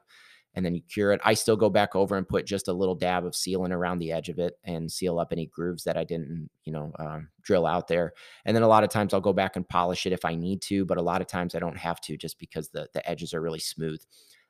and 0.55 0.65
then 0.65 0.75
you 0.75 0.81
cure 0.83 1.13
it. 1.13 1.21
I 1.25 1.35
still 1.35 1.57
go 1.57 1.71
back 1.71 1.95
over 1.95 2.17
and 2.17 2.27
put 2.29 2.47
just 2.47 2.69
a 2.69 2.73
little 2.73 2.95
dab 2.95 3.25
of 3.25 3.33
sealant 3.35 3.71
around 3.71 3.99
the 3.99 4.13
edge 4.13 4.29
of 4.29 4.39
it 4.39 4.55
and 4.65 4.91
seal 4.91 5.19
up 5.19 5.29
any 5.31 5.47
grooves 5.47 5.85
that 5.85 5.97
I 5.97 6.05
didn't, 6.05 6.51
you 6.65 6.73
know, 6.73 6.93
um, 6.99 7.29
drill 7.43 7.67
out 7.67 7.87
there. 7.87 8.13
And 8.45 8.57
then 8.57 8.63
a 8.65 8.69
lot 8.69 8.83
of 8.83 8.91
times 8.91 9.15
I'll 9.15 9.21
go 9.21 9.33
back 9.33 9.57
and 9.57 9.69
polish 9.69 10.07
it 10.07 10.13
if 10.13 10.25
I 10.25 10.35
need 10.35 10.63
to, 10.63 10.85
but 10.85 10.99
a 10.99 11.03
lot 11.03 11.21
of 11.21 11.27
times 11.29 11.55
I 11.55 11.59
don't 11.61 11.77
have 11.77 12.01
to 12.03 12.17
just 12.17 12.39
because 12.39 12.71
the 12.71 12.89
the 12.95 13.09
edges 13.09 13.35
are 13.35 13.41
really 13.43 13.61
smooth. 13.61 14.03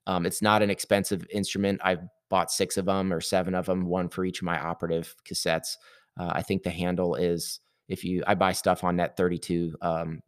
Um, 0.09 0.27
it's 0.27 0.43
not 0.43 0.63
an 0.63 0.71
expensive 0.71 1.25
instrument. 1.31 1.81
I've 1.85 2.03
bought 2.29 2.51
six 2.51 2.77
of 2.77 2.87
them 2.87 3.13
or 3.13 3.21
seven 3.21 3.55
of 3.55 3.67
them, 3.67 3.87
one 3.87 4.09
for 4.09 4.25
each 4.25 4.41
of 4.41 4.47
my 4.47 4.59
operative 4.59 5.15
cassettes. 5.25 5.77
Uh, 6.19 6.33
I 6.33 6.43
think 6.43 6.65
the 6.65 6.71
handle 6.71 7.15
is 7.15 7.61
if 7.89 8.05
you 8.05 8.25
I 8.27 8.35
buy 8.35 8.53
stuff 8.53 8.83
on 8.83 8.97
Net 8.97 9.17
32 9.17 9.77
um, 9.81 10.21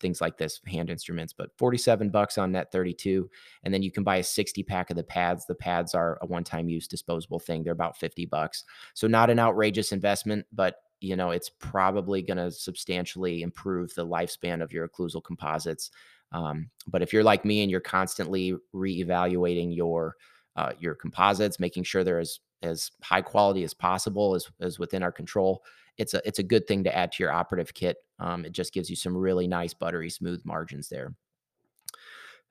things 0.00 0.20
like 0.20 0.36
this 0.38 0.60
hand 0.66 0.88
instruments 0.90 1.32
but 1.32 1.50
47 1.58 2.10
bucks 2.10 2.38
on 2.38 2.52
net 2.52 2.70
32 2.70 3.28
and 3.64 3.74
then 3.74 3.82
you 3.82 3.90
can 3.90 4.04
buy 4.04 4.16
a 4.16 4.22
60 4.22 4.62
pack 4.62 4.90
of 4.90 4.96
the 4.96 5.02
pads 5.02 5.46
the 5.46 5.54
pads 5.54 5.94
are 5.94 6.18
a 6.22 6.26
one-time 6.26 6.68
use 6.68 6.86
disposable 6.86 7.40
thing 7.40 7.62
they're 7.62 7.72
about 7.72 7.96
50 7.96 8.26
bucks 8.26 8.64
so 8.94 9.06
not 9.06 9.30
an 9.30 9.38
outrageous 9.38 9.92
investment 9.92 10.46
but 10.52 10.76
you 11.00 11.16
know 11.16 11.30
it's 11.30 11.50
probably 11.58 12.22
going 12.22 12.36
to 12.36 12.50
substantially 12.50 13.42
improve 13.42 13.92
the 13.94 14.06
lifespan 14.06 14.62
of 14.62 14.72
your 14.72 14.88
occlusal 14.88 15.22
composites 15.22 15.90
um, 16.34 16.68
but 16.86 17.00
if 17.00 17.12
you're 17.12 17.24
like 17.24 17.44
me 17.44 17.62
and 17.62 17.70
you're 17.70 17.80
constantly 17.80 18.54
reevaluating 18.74 19.74
your 19.74 20.16
uh, 20.56 20.72
your 20.78 20.94
composites 20.94 21.58
making 21.58 21.84
sure 21.84 22.04
they're 22.04 22.20
as 22.20 22.40
as 22.62 22.90
high 23.02 23.22
quality 23.22 23.64
as 23.64 23.74
possible 23.74 24.34
as, 24.34 24.48
as 24.60 24.78
within 24.78 25.02
our 25.02 25.12
control 25.12 25.62
it's 25.96 26.14
a 26.14 26.26
it's 26.26 26.38
a 26.38 26.42
good 26.42 26.66
thing 26.66 26.84
to 26.84 26.96
add 26.96 27.12
to 27.12 27.22
your 27.22 27.32
operative 27.32 27.72
kit. 27.74 27.98
Um, 28.18 28.44
it 28.44 28.52
just 28.52 28.72
gives 28.72 28.90
you 28.90 28.96
some 28.96 29.16
really 29.16 29.46
nice 29.46 29.74
buttery 29.74 30.10
smooth 30.10 30.42
margins 30.44 30.88
there. 30.88 31.14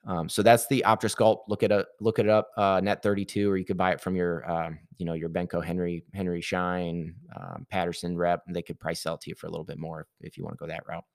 Um, 0.05 0.27
so 0.27 0.43
that's 0.43 0.67
the 0.67 0.83
Optrasculpt. 0.85 1.43
Look 1.47 1.63
at 1.63 1.71
a 1.71 1.85
look 2.01 2.19
it 2.19 2.27
up. 2.27 2.49
Uh, 2.57 2.81
Net 2.83 3.01
32, 3.01 3.49
or 3.49 3.57
you 3.57 3.65
could 3.65 3.77
buy 3.77 3.91
it 3.91 4.01
from 4.01 4.15
your 4.15 4.49
um, 4.49 4.79
you 4.97 5.05
know 5.05 5.13
your 5.13 5.29
Benco 5.29 5.63
Henry 5.63 6.03
Henry 6.13 6.41
Schein 6.41 7.15
um, 7.35 7.65
Patterson 7.69 8.17
rep. 8.17 8.43
They 8.47 8.61
could 8.61 8.79
price 8.79 9.01
sell 9.01 9.17
to 9.17 9.29
you 9.29 9.35
for 9.35 9.47
a 9.47 9.49
little 9.49 9.65
bit 9.65 9.77
more 9.77 10.01
if, 10.01 10.07
if 10.27 10.37
you 10.37 10.43
want 10.43 10.57
to 10.57 10.59
go 10.59 10.67
that 10.67 10.87
route. 10.87 11.05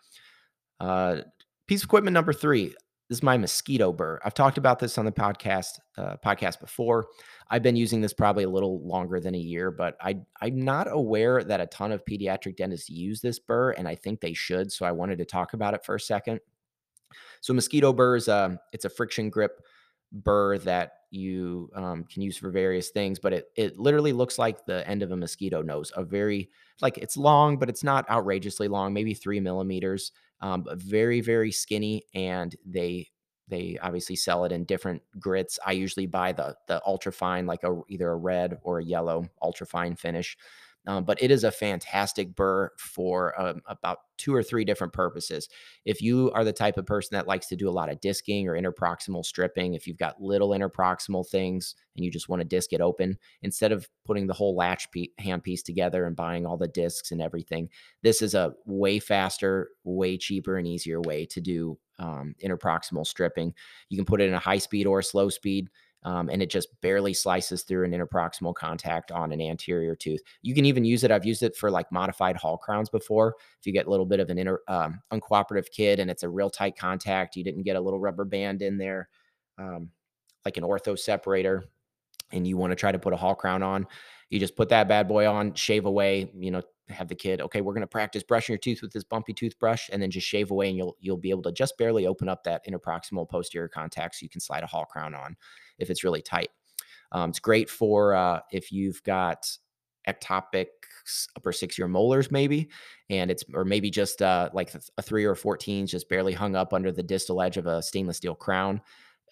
Uh, 0.81 1.23
piece 1.69 1.83
of 1.83 1.87
equipment 1.87 2.15
number 2.15 2.33
three. 2.33 2.75
Is 3.11 3.23
my 3.23 3.39
mosquito 3.39 3.91
burr. 3.91 4.21
I've 4.23 4.35
talked 4.35 4.59
about 4.59 4.81
this 4.81 4.99
on 4.99 5.07
the 5.07 5.13
podcast 5.13 5.79
uh, 5.97 6.17
podcast 6.23 6.61
before. 6.61 7.07
I've 7.49 7.63
been 7.63 7.75
using 7.75 8.03
this 8.03 8.13
probably 8.13 8.45
a 8.45 8.51
little 8.51 8.87
longer 8.87 9.19
than 9.19 9.35
a 9.35 9.39
year, 9.39 9.71
but 9.71 9.97
I 10.03 10.19
I'm 10.43 10.63
not 10.63 10.89
aware 10.91 11.43
that 11.43 11.59
a 11.59 11.67
ton 11.69 11.91
of 11.91 12.05
pediatric 12.05 12.57
dentists 12.57 12.91
use 12.91 13.23
this 13.23 13.39
burr, 13.39 13.71
and 13.71 13.89
I 13.89 13.95
think 13.95 14.21
they 14.21 14.35
should. 14.35 14.71
So 14.71 14.85
I 14.85 14.93
wanted 14.93 15.17
to 15.19 15.25
talk 15.25 15.55
about 15.55 15.73
it 15.73 15.87
for 15.87 15.95
a 15.95 16.01
second. 16.01 16.41
So 17.41 17.55
mosquito 17.55 17.95
burr 17.95 18.17
is 18.17 18.29
a 18.29 18.45
um, 18.45 18.59
it's 18.75 18.85
a 18.85 18.91
friction 18.91 19.31
grip 19.31 19.59
burr 20.13 20.59
that 20.59 20.93
you 21.11 21.71
um, 21.75 22.05
can 22.05 22.21
use 22.21 22.37
for 22.37 22.51
various 22.51 22.91
things, 22.91 23.19
but 23.19 23.33
it 23.33 23.47
it 23.57 23.79
literally 23.79 24.13
looks 24.13 24.39
like 24.39 24.67
the 24.67 24.87
end 24.87 25.03
of 25.03 25.13
a 25.13 25.17
mosquito 25.17 25.63
nose. 25.63 25.93
A 25.97 26.05
very 26.05 26.51
like 26.83 26.99
it's 26.99 27.17
long, 27.17 27.59
but 27.59 27.71
it's 27.71 27.83
not 27.83 28.09
outrageously 28.11 28.69
long, 28.69 28.93
maybe 28.93 29.15
three 29.15 29.41
millimeters 29.41 30.13
um, 30.41 30.63
but 30.63 30.81
very 30.81 31.21
very 31.21 31.53
skinny 31.53 32.05
and 32.15 32.57
they 32.65 33.09
they 33.49 33.79
obviously 33.83 34.15
sell 34.15 34.45
it 34.45 34.53
in 34.53 34.65
different 34.65 35.03
grits. 35.19 35.59
I 35.65 35.73
usually 35.73 36.07
buy 36.07 36.33
the 36.33 36.55
the 36.67 36.83
ultra 36.87 37.13
fine 37.13 37.47
like 37.47 37.65
a 37.65 37.81
either 37.89 38.11
a 38.11 38.17
red 38.17 38.59
or 38.63 38.79
a 38.79 38.85
yellow 38.85 39.27
ultra 39.43 39.67
fine 39.67 39.97
finish 39.97 40.37
um, 40.89 41.05
but 41.05 41.23
it 41.23 41.31
is 41.31 41.45
a 41.45 41.53
fantastic 41.53 42.35
burr 42.35 42.73
for 42.79 43.39
um, 43.41 43.61
about 43.67 43.99
two 44.17 44.35
or 44.35 44.43
three 44.43 44.65
different 44.65 44.95
purposes. 44.95 45.47
If 45.85 46.01
you 46.01 46.33
are 46.33 46.45
the 46.45 46.53
type 46.53 46.79
of 46.79 46.87
person 46.87 47.11
that 47.13 47.27
likes 47.27 47.47
to 47.49 47.57
do 47.57 47.69
a 47.69 47.71
lot 47.71 47.91
of 47.91 48.01
disking 48.01 48.49
or 48.49 48.59
interproximal 48.59 49.23
stripping, 49.23 49.75
if 49.75 49.87
you've 49.87 49.99
got 49.99 50.21
little 50.21 50.49
interproximal 50.49 51.29
things 51.29 51.75
and 51.95 52.07
you 52.07 52.11
just 52.11 52.31
want 52.31 52.41
to 52.41 52.49
disc 52.49 52.73
it 52.73 52.81
open, 52.81 53.19
instead 53.43 53.71
of 53.71 53.87
putting 54.07 54.27
the 54.27 54.35
whole 54.35 54.57
latch 54.57 54.91
pe- 54.91 55.09
handpiece 55.21 55.63
together 55.63 56.07
and 56.07 56.17
buying 56.17 56.47
all 56.47 56.57
the 56.57 56.67
discs 56.67 57.13
and 57.13 57.21
everything, 57.21 57.69
this 58.03 58.23
is 58.23 58.35
a 58.35 58.55
way 58.65 58.99
faster, 58.99 59.69
way 59.85 60.17
cheaper, 60.17 60.57
and 60.57 60.67
easier 60.67 61.03
way 61.03 61.27
to 61.27 61.41
do 61.43 61.79
um, 61.99 62.35
interproximal 62.43 63.07
stripping. 63.07 63.53
You 63.91 63.99
can 63.99 64.07
put 64.07 64.23
it 64.23 64.29
in 64.29 64.35
a 64.35 64.39
high 64.39 64.59
speed 64.59 64.87
or 64.87 65.01
a 65.01 65.05
slow 65.05 65.29
speed 65.29 65.69
um, 66.05 66.29
and 66.29 66.41
it 66.43 66.51
just 66.51 66.69
barely 66.81 67.13
slices 67.13 67.63
through 67.63 67.85
an 67.85 67.93
interproximal 67.93 68.55
contact 68.55 69.11
on 69.11 69.33
an 69.33 69.41
anterior 69.41 69.97
tooth. 69.97 70.23
You 70.43 70.55
can 70.55 70.65
even 70.65 70.85
use 70.85 71.05
it. 71.05 71.11
I've 71.11 71.25
used 71.25 71.43
it 71.43 71.57
for 71.57 71.71
like 71.71 71.91
modified 71.91 72.37
Hall 72.37 72.57
crowns 72.57 72.89
before. 72.89 73.35
If 73.59 73.67
you 73.67 73.73
get 73.73 73.87
a 73.87 73.91
little 73.91 74.07
bit 74.07 74.21
of 74.21 74.31
an 74.31 74.57
um, 74.69 75.01
uncooperative 75.13 75.71
kid 75.71 75.99
and 75.99 76.11
it's 76.11 76.23
a 76.23 76.29
real 76.29 76.51
tight 76.51 76.77
contact, 76.79 77.37
you 77.37 77.45
didn't 77.45 77.65
get 77.65 77.77
a 77.77 77.81
little 77.81 77.99
rubber 77.99 78.25
band 78.25 78.63
in 78.63 78.79
there, 78.79 79.09
um, 79.59 79.91
like 80.45 80.57
an 80.57 80.63
ortho 80.63 80.99
separator, 80.99 81.65
and 82.33 82.47
you 82.47 82.57
want 82.57 82.71
to 82.71 82.77
try 82.77 82.93
to 82.93 82.99
put 82.99 83.13
a 83.13 83.17
Hall 83.17 83.35
crown 83.35 83.63
on, 83.63 83.87
you 84.31 84.39
just 84.39 84.57
put 84.57 84.69
that 84.71 84.89
bad 84.89 85.09
boy 85.09 85.27
on, 85.27 85.55
shave 85.55 85.87
away, 85.87 86.31
you 86.39 86.51
know, 86.51 86.63
have 86.91 87.09
the 87.09 87.15
kid, 87.15 87.41
okay, 87.41 87.61
we're 87.61 87.75
going 87.75 87.83
to 87.83 87.87
practice 87.87 88.23
brushing 88.23 88.53
your 88.53 88.59
teeth 88.59 88.83
with 88.83 88.93
this 88.93 89.05
bumpy 89.05 89.33
toothbrush 89.33 89.89
and 89.93 90.01
then 90.01 90.11
just 90.11 90.27
shave 90.27 90.51
away 90.51 90.69
and 90.69 90.77
you'll 90.77 90.97
you'll 91.01 91.17
be 91.17 91.31
able 91.31 91.43
to 91.43 91.53
just 91.53 91.77
barely 91.79 92.07
open 92.07 92.29
up 92.29 92.45
that 92.45 92.65
interproximal 92.67 93.29
posterior 93.29 93.69
contact 93.69 94.15
so 94.15 94.25
you 94.25 94.31
can 94.31 94.41
slide 94.41 94.63
a 94.63 94.67
Hall 94.67 94.85
crown 94.85 95.15
on 95.15 95.37
if 95.79 95.91
it's 95.91 96.05
really 96.05 96.23
tight. 96.23 96.49
Um, 97.13 97.31
it's 97.31 97.41
great 97.41 97.71
for 97.71 98.15
uh, 98.15 98.41
if 98.53 98.73
you've 98.73 99.03
got 99.03 99.47
ectopic 100.07 100.67
upper 101.37 101.53
six 101.53 101.79
year 101.79 101.89
molars 101.89 102.31
maybe 102.31 102.69
and 103.11 103.31
it's 103.31 103.45
or 103.55 103.65
maybe 103.65 103.91
just 103.91 104.23
uh, 104.23 104.49
like 104.53 104.75
a 104.97 105.03
three 105.03 105.25
or 105.25 105.35
14 105.35 105.87
just 105.87 106.09
barely 106.09 106.33
hung 106.33 106.55
up 106.55 106.73
under 106.73 106.93
the 106.93 107.03
distal 107.03 107.43
edge 107.43 107.57
of 107.57 107.67
a 107.67 107.83
stainless 107.83 108.17
steel 108.17 108.35
crown 108.35 108.81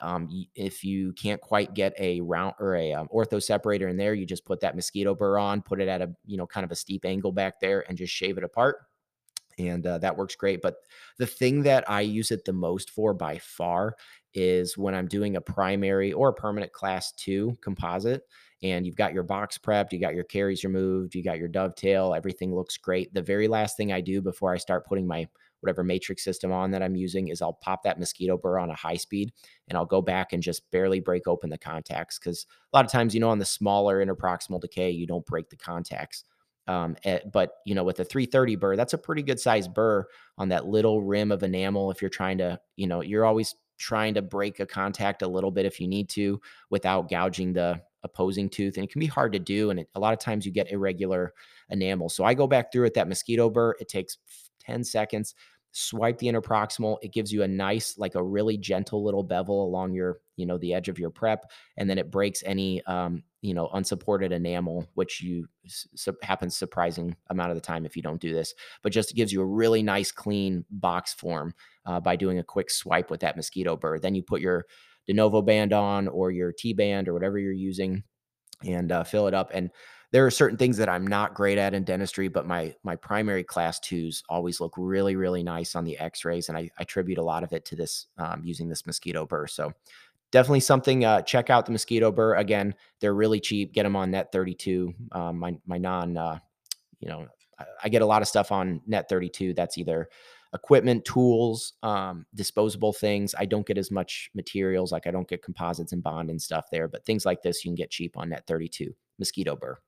um, 0.01 0.29
if 0.55 0.85
you 0.85 1.13
can't 1.13 1.41
quite 1.41 1.75
get 1.75 1.93
a 1.99 2.21
round 2.21 2.55
or 2.59 2.77
a 2.77 2.93
um, 2.93 3.09
ortho 3.15 3.43
separator 3.43 3.89
in 3.89 3.97
there 3.97 4.15
you 4.15 4.27
just 4.27 4.45
put 4.45 4.61
that 4.61 4.77
mosquito 4.77 5.15
burr 5.15 5.39
on 5.39 5.63
put 5.63 5.81
it 5.81 5.89
at 5.89 6.03
a 6.03 6.11
you 6.25 6.37
know 6.37 6.47
kind 6.47 6.65
of 6.65 6.71
a 6.71 6.77
steep 6.77 7.05
angle 7.05 7.33
back 7.33 7.61
there 7.61 7.85
and 7.89 7.99
just 7.99 8.13
shave 8.13 8.39
it 8.39 8.45
apart 8.45 8.79
and 9.59 9.87
uh, 9.87 9.99
that 9.99 10.17
works 10.17 10.37
great 10.37 10.61
but 10.61 10.77
the 11.19 11.27
thing 11.27 11.63
that 11.63 11.89
i 11.91 12.01
use 12.01 12.31
it 12.31 12.45
the 12.45 12.53
most 12.53 12.91
for 12.91 13.15
by 13.15 13.39
far 13.39 13.97
is 14.37 14.77
when 14.77 14.95
I'm 14.95 15.09
doing 15.09 15.37
a 15.37 15.41
primary 15.41 16.13
or 16.13 16.29
a 16.29 16.35
permanent 16.35 16.73
class 16.73 17.11
two 17.13 17.57
composite 17.63 18.23
and 18.63 18.87
you've 18.87 18.97
got 18.97 19.15
your 19.15 19.23
box 19.23 19.59
prepped, 19.59 19.93
you 19.93 19.99
got 19.99 20.15
your 20.15 20.25
caries 20.25 20.63
removed, 20.63 21.15
you 21.15 21.25
got 21.25 21.39
your 21.39 21.49
dovetail, 21.49 22.15
everything 22.15 22.55
looks 22.55 22.77
great. 22.77 23.13
The 23.13 23.23
very 23.23 23.49
last 23.49 23.77
thing 23.77 23.93
I 23.93 24.01
do 24.01 24.21
before 24.21 24.53
I 24.53 24.59
start 24.59 24.87
putting 24.87 25.07
my 25.07 25.27
whatever 25.61 25.83
matrix 25.83 26.23
system 26.25 26.53
on 26.53 26.71
that 26.71 26.83
I'm 26.83 26.97
using 26.97 27.29
is 27.29 27.43
I'll 27.43 27.55
pop 27.55 27.83
that 27.85 27.99
mosquito 27.99 28.37
burr 28.37 28.59
on 28.59 28.71
a 28.71 28.75
high 28.75 28.97
speed 28.97 29.33
and 29.69 29.77
I'll 29.77 29.87
go 29.87 30.03
back 30.03 30.33
and 30.33 30.43
just 30.43 30.71
barely 30.71 31.01
break 31.01 31.27
open 31.27 31.51
the 31.51 31.59
contacts 31.59 32.19
because 32.19 32.47
a 32.73 32.77
lot 32.77 32.85
of 32.85 32.93
times, 32.93 33.15
you 33.15 33.21
know, 33.21 33.31
on 33.31 33.39
the 33.39 33.45
smaller 33.45 34.05
interproximal 34.05 34.61
decay, 34.61 34.91
you 34.91 35.07
don't 35.07 35.27
break 35.27 35.49
the 35.51 35.57
contacts. 35.57 36.25
Um, 36.69 36.97
at, 37.05 37.23
eh, 37.23 37.29
but 37.33 37.53
you 37.65 37.75
know, 37.75 37.85
with 37.85 38.01
a 38.01 38.05
330 38.05 38.57
burr, 38.57 38.77
that's 38.77 38.93
a 38.93 38.99
pretty 38.99 39.23
good 39.23 39.39
size 39.39 39.69
burr 39.69 40.05
on 40.37 40.49
that 40.49 40.67
little 40.67 41.03
rim 41.03 41.31
of 41.31 41.43
enamel. 41.43 41.91
If 41.91 42.03
you're 42.03 42.09
trying 42.09 42.39
to, 42.39 42.59
you 42.77 42.87
know, 42.87 43.03
you're 43.03 43.25
always 43.25 43.55
trying 43.79 44.15
to 44.15 44.23
break 44.23 44.61
a 44.61 44.67
contact 44.67 45.23
a 45.23 45.29
little 45.29 45.51
bit 45.51 45.67
if 45.67 45.81
you 45.81 45.87
need 45.87 46.09
to 46.09 46.41
without 46.71 47.09
gouging 47.09 47.53
the 47.53 47.81
opposing 48.03 48.49
tooth. 48.49 48.77
And 48.77 48.85
it 48.85 48.91
can 48.91 49.01
be 49.01 49.07
hard 49.07 49.33
to 49.33 49.39
do. 49.39 49.71
And 49.71 49.81
it, 49.81 49.89
a 49.95 50.01
lot 50.01 50.13
of 50.13 50.19
times 50.19 50.47
you 50.47 50.53
get 50.53 50.71
irregular 50.71 51.35
enamel. 51.71 52.09
So 52.09 52.25
I 52.25 52.35
go 52.35 52.47
back 52.47 52.73
through 52.73 52.85
with 52.85 52.95
that 52.95 53.09
mosquito 53.09 53.51
burr. 53.51 53.77
It 53.81 53.89
takes 53.89 54.19
10 54.67 54.85
seconds. 54.85 55.35
Swipe 55.73 56.19
the 56.19 56.27
interproximal. 56.27 56.97
It 57.03 57.13
gives 57.13 57.33
you 57.33 57.43
a 57.43 57.49
nice, 57.49 57.99
like 57.99 58.15
a 58.15 58.23
really 58.23 58.57
gentle 58.57 59.05
little 59.05 59.23
bevel 59.23 59.65
along 59.65 59.93
your, 59.93 60.21
you 60.37 60.47
know, 60.47 60.57
the 60.57 60.73
edge 60.73 60.89
of 60.89 60.99
your 60.99 61.11
prep. 61.11 61.51
And 61.77 61.89
then 61.89 61.99
it 61.99 62.11
breaks 62.11 62.43
any, 62.47 62.83
um, 62.85 63.23
you 63.43 63.53
know, 63.53 63.69
unsupported 63.75 64.33
enamel, 64.33 64.89
which 64.95 65.23
you 65.23 65.47
su- 65.67 66.17
happens 66.23 66.57
surprising 66.57 67.15
amount 67.29 67.51
of 67.51 67.57
the 67.57 67.61
time 67.61 67.85
if 67.85 67.95
you 67.95 68.03
don't 68.03 68.21
do 68.21 68.33
this, 68.33 68.55
but 68.83 68.93
just 68.93 69.15
gives 69.15 69.33
you 69.33 69.43
a 69.43 69.47
really 69.47 69.83
nice, 69.83 70.11
clean 70.11 70.65
box 70.71 71.13
form 71.13 71.55
uh, 71.85 72.01
by 72.01 72.17
doing 72.17 72.39
a 72.39 72.45
quick 72.45 72.71
swipe 72.71 73.11
with 73.11 73.21
that 73.21 73.37
mosquito 73.37 73.77
burr. 73.77 73.99
Then 73.99 74.15
you 74.15 74.23
put 74.23 74.41
your 74.41 74.65
de 75.07 75.13
novo 75.13 75.43
band 75.43 75.73
on 75.73 76.09
or 76.09 76.31
your 76.31 76.53
T 76.53 76.73
band 76.73 77.09
or 77.09 77.13
whatever 77.13 77.39
you're 77.39 77.53
using 77.53 78.03
and 78.65 78.91
uh, 78.91 79.05
fill 79.05 79.27
it 79.27 79.35
up. 79.35 79.51
And 79.53 79.71
there 80.13 80.25
are 80.25 80.31
certain 80.31 80.57
things 80.57 80.77
that 80.77 80.89
I'm 80.89 81.07
not 81.07 81.35
great 81.35 81.59
at 81.59 81.75
in 81.75 81.85
dentistry, 81.85 82.29
but 82.29 82.47
my 82.47 82.75
my 82.85 82.97
primary 82.97 83.45
class 83.45 83.81
twos 83.81 84.23
always 84.29 84.61
look 84.61 84.75
really 84.77 85.17
really 85.17 85.43
nice 85.43 85.75
on 85.75 85.85
the 85.85 85.99
X-rays, 85.99 86.49
and 86.49 86.57
I, 86.57 86.71
I 86.79 86.83
attribute 86.83 87.19
a 87.19 87.23
lot 87.23 87.43
of 87.43 87.53
it 87.53 87.65
to 87.67 87.77
this 87.77 88.07
um, 88.19 88.43
using 88.45 88.69
this 88.69 88.87
mosquito 88.87 89.27
burr. 89.27 89.47
So 89.47 89.73
definitely 90.31 90.61
something. 90.61 91.05
Uh, 91.05 91.23
check 91.23 91.51
out 91.51 91.67
the 91.67 91.73
mosquito 91.73 92.13
burr 92.13 92.35
again. 92.37 92.75
They're 93.01 93.15
really 93.15 93.41
cheap. 93.41 93.73
Get 93.73 93.83
them 93.83 93.97
on 93.97 94.11
Net 94.11 94.33
32. 94.33 94.95
Um, 95.13 95.39
my 95.39 95.57
my 95.67 95.79
non, 95.79 96.17
uh, 96.17 96.39
you 97.01 97.09
know, 97.09 97.27
I, 97.59 97.65
I 97.85 97.89
get 97.89 98.03
a 98.03 98.07
lot 98.07 98.23
of 98.23 98.29
stuff 98.29 98.53
on 98.53 98.81
Net 98.87 99.09
32. 99.09 99.55
That's 99.55 99.79
either 99.79 100.09
equipment, 100.55 101.05
tools, 101.05 101.75
um, 101.83 102.27
disposable 102.35 102.93
things. 102.93 103.35
I 103.39 103.45
don't 103.45 103.67
get 103.67 103.79
as 103.79 103.91
much 103.91 104.31
materials, 104.35 104.93
like 104.93 105.07
I 105.07 105.11
don't 105.11 105.29
get 105.29 105.43
composites 105.43 105.93
and 105.93 106.03
bond 106.03 106.31
and 106.31 106.41
stuff 106.41 106.67
there, 106.71 106.89
but 106.89 107.05
things 107.05 107.27
like 107.27 107.43
this 107.43 107.65
you 107.65 107.71
can 107.71 107.75
get 107.77 107.91
cheap 107.91 108.17
on 108.17 108.31
Net 108.31 108.47
32. 108.47 108.95
Mosquito 109.19 109.57
burr. 109.57 109.79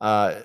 Uh, 0.00 0.42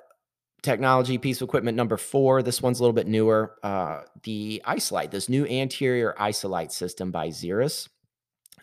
technology 0.61 1.17
piece 1.17 1.41
of 1.41 1.47
equipment 1.47 1.77
number 1.77 1.95
four. 1.95 2.41
This 2.41 2.61
one's 2.61 2.79
a 2.79 2.83
little 2.83 2.93
bit 2.93 3.07
newer. 3.07 3.55
Uh, 3.63 4.01
the 4.23 4.61
Isolite, 4.65 5.11
this 5.11 5.29
new 5.29 5.45
anterior 5.45 6.15
Isolite 6.17 6.71
system 6.71 7.11
by 7.11 7.27
Zyris. 7.27 7.87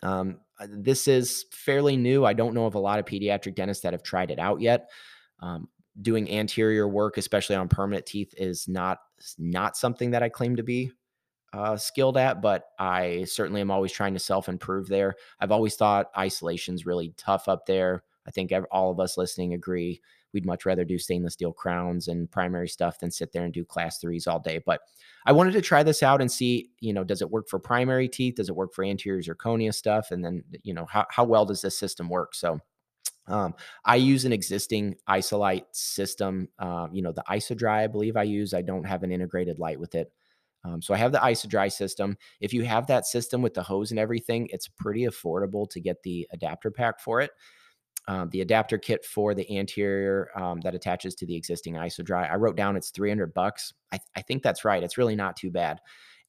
Um, 0.01 0.41
this 0.67 1.07
is 1.07 1.45
fairly 1.51 1.95
new. 1.95 2.25
I 2.25 2.33
don't 2.33 2.53
know 2.53 2.65
of 2.65 2.75
a 2.75 2.79
lot 2.79 2.99
of 2.99 3.05
pediatric 3.05 3.55
dentists 3.55 3.83
that 3.83 3.93
have 3.93 4.03
tried 4.03 4.31
it 4.31 4.39
out 4.39 4.61
yet. 4.61 4.89
Um, 5.39 5.69
doing 6.01 6.29
anterior 6.29 6.87
work, 6.87 7.17
especially 7.17 7.55
on 7.55 7.69
permanent 7.69 8.05
teeth, 8.05 8.33
is 8.37 8.67
not 8.67 8.99
not 9.37 9.77
something 9.77 10.11
that 10.11 10.23
I 10.23 10.29
claim 10.29 10.57
to 10.57 10.63
be 10.63 10.91
uh, 11.53 11.77
skilled 11.77 12.17
at, 12.17 12.41
but 12.41 12.65
I 12.79 13.25
certainly 13.25 13.61
am 13.61 13.71
always 13.71 13.91
trying 13.91 14.13
to 14.13 14.19
self 14.19 14.49
improve 14.49 14.87
there. 14.87 15.15
I've 15.39 15.51
always 15.51 15.75
thought 15.75 16.11
isolation's 16.17 16.85
really 16.85 17.13
tough 17.17 17.47
up 17.47 17.65
there. 17.65 18.03
I 18.27 18.31
think 18.31 18.51
all 18.71 18.91
of 18.91 18.99
us 18.99 19.17
listening 19.17 19.53
agree. 19.53 20.01
We'd 20.33 20.45
much 20.45 20.65
rather 20.65 20.83
do 20.83 20.97
stainless 20.97 21.33
steel 21.33 21.53
crowns 21.53 22.07
and 22.07 22.31
primary 22.31 22.67
stuff 22.67 22.99
than 22.99 23.11
sit 23.11 23.31
there 23.31 23.43
and 23.43 23.53
do 23.53 23.63
class 23.63 23.99
threes 23.99 24.27
all 24.27 24.39
day. 24.39 24.61
But 24.65 24.81
I 25.25 25.31
wanted 25.31 25.53
to 25.53 25.61
try 25.61 25.83
this 25.83 26.01
out 26.01 26.21
and 26.21 26.31
see, 26.31 26.69
you 26.79 26.93
know, 26.93 27.03
does 27.03 27.21
it 27.21 27.29
work 27.29 27.47
for 27.47 27.59
primary 27.59 28.07
teeth? 28.07 28.35
Does 28.35 28.49
it 28.49 28.55
work 28.55 28.73
for 28.73 28.83
anterior 28.83 29.21
zirconia 29.21 29.73
stuff? 29.73 30.11
And 30.11 30.23
then, 30.23 30.43
you 30.63 30.73
know, 30.73 30.85
how, 30.85 31.05
how 31.09 31.23
well 31.23 31.45
does 31.45 31.61
this 31.61 31.77
system 31.77 32.09
work? 32.09 32.33
So 32.33 32.59
um, 33.27 33.53
I 33.85 33.95
use 33.95 34.25
an 34.25 34.33
existing 34.33 34.95
Isolite 35.07 35.65
system. 35.71 36.49
Um, 36.59 36.89
you 36.93 37.01
know, 37.01 37.11
the 37.11 37.23
IsoDry, 37.29 37.83
I 37.83 37.87
believe 37.87 38.17
I 38.17 38.23
use. 38.23 38.53
I 38.53 38.61
don't 38.61 38.85
have 38.85 39.03
an 39.03 39.11
integrated 39.11 39.59
light 39.59 39.79
with 39.79 39.95
it. 39.95 40.11
Um, 40.65 40.81
so 40.81 40.93
I 40.93 40.97
have 40.97 41.11
the 41.11 41.19
IsoDry 41.19 41.71
system. 41.71 42.17
If 42.39 42.53
you 42.53 42.63
have 42.63 42.87
that 42.87 43.05
system 43.05 43.41
with 43.41 43.53
the 43.53 43.63
hose 43.63 43.91
and 43.91 43.99
everything, 43.99 44.47
it's 44.51 44.67
pretty 44.67 45.05
affordable 45.05 45.69
to 45.69 45.79
get 45.79 46.01
the 46.03 46.27
adapter 46.31 46.71
pack 46.71 46.99
for 46.99 47.21
it. 47.21 47.31
Um, 48.07 48.29
the 48.31 48.41
adapter 48.41 48.77
kit 48.77 49.05
for 49.05 49.33
the 49.33 49.57
anterior 49.57 50.29
um, 50.35 50.59
that 50.61 50.75
attaches 50.75 51.15
to 51.15 51.25
the 51.25 51.35
existing 51.35 51.75
IsoDry. 51.75 52.29
I 52.29 52.35
wrote 52.35 52.57
down 52.57 52.75
it's 52.75 52.89
300 52.89 53.33
bucks. 53.33 53.73
I, 53.93 53.99
I 54.15 54.21
think 54.21 54.43
that's 54.43 54.65
right. 54.65 54.83
It's 54.83 54.97
really 54.97 55.15
not 55.15 55.37
too 55.37 55.51
bad. 55.51 55.79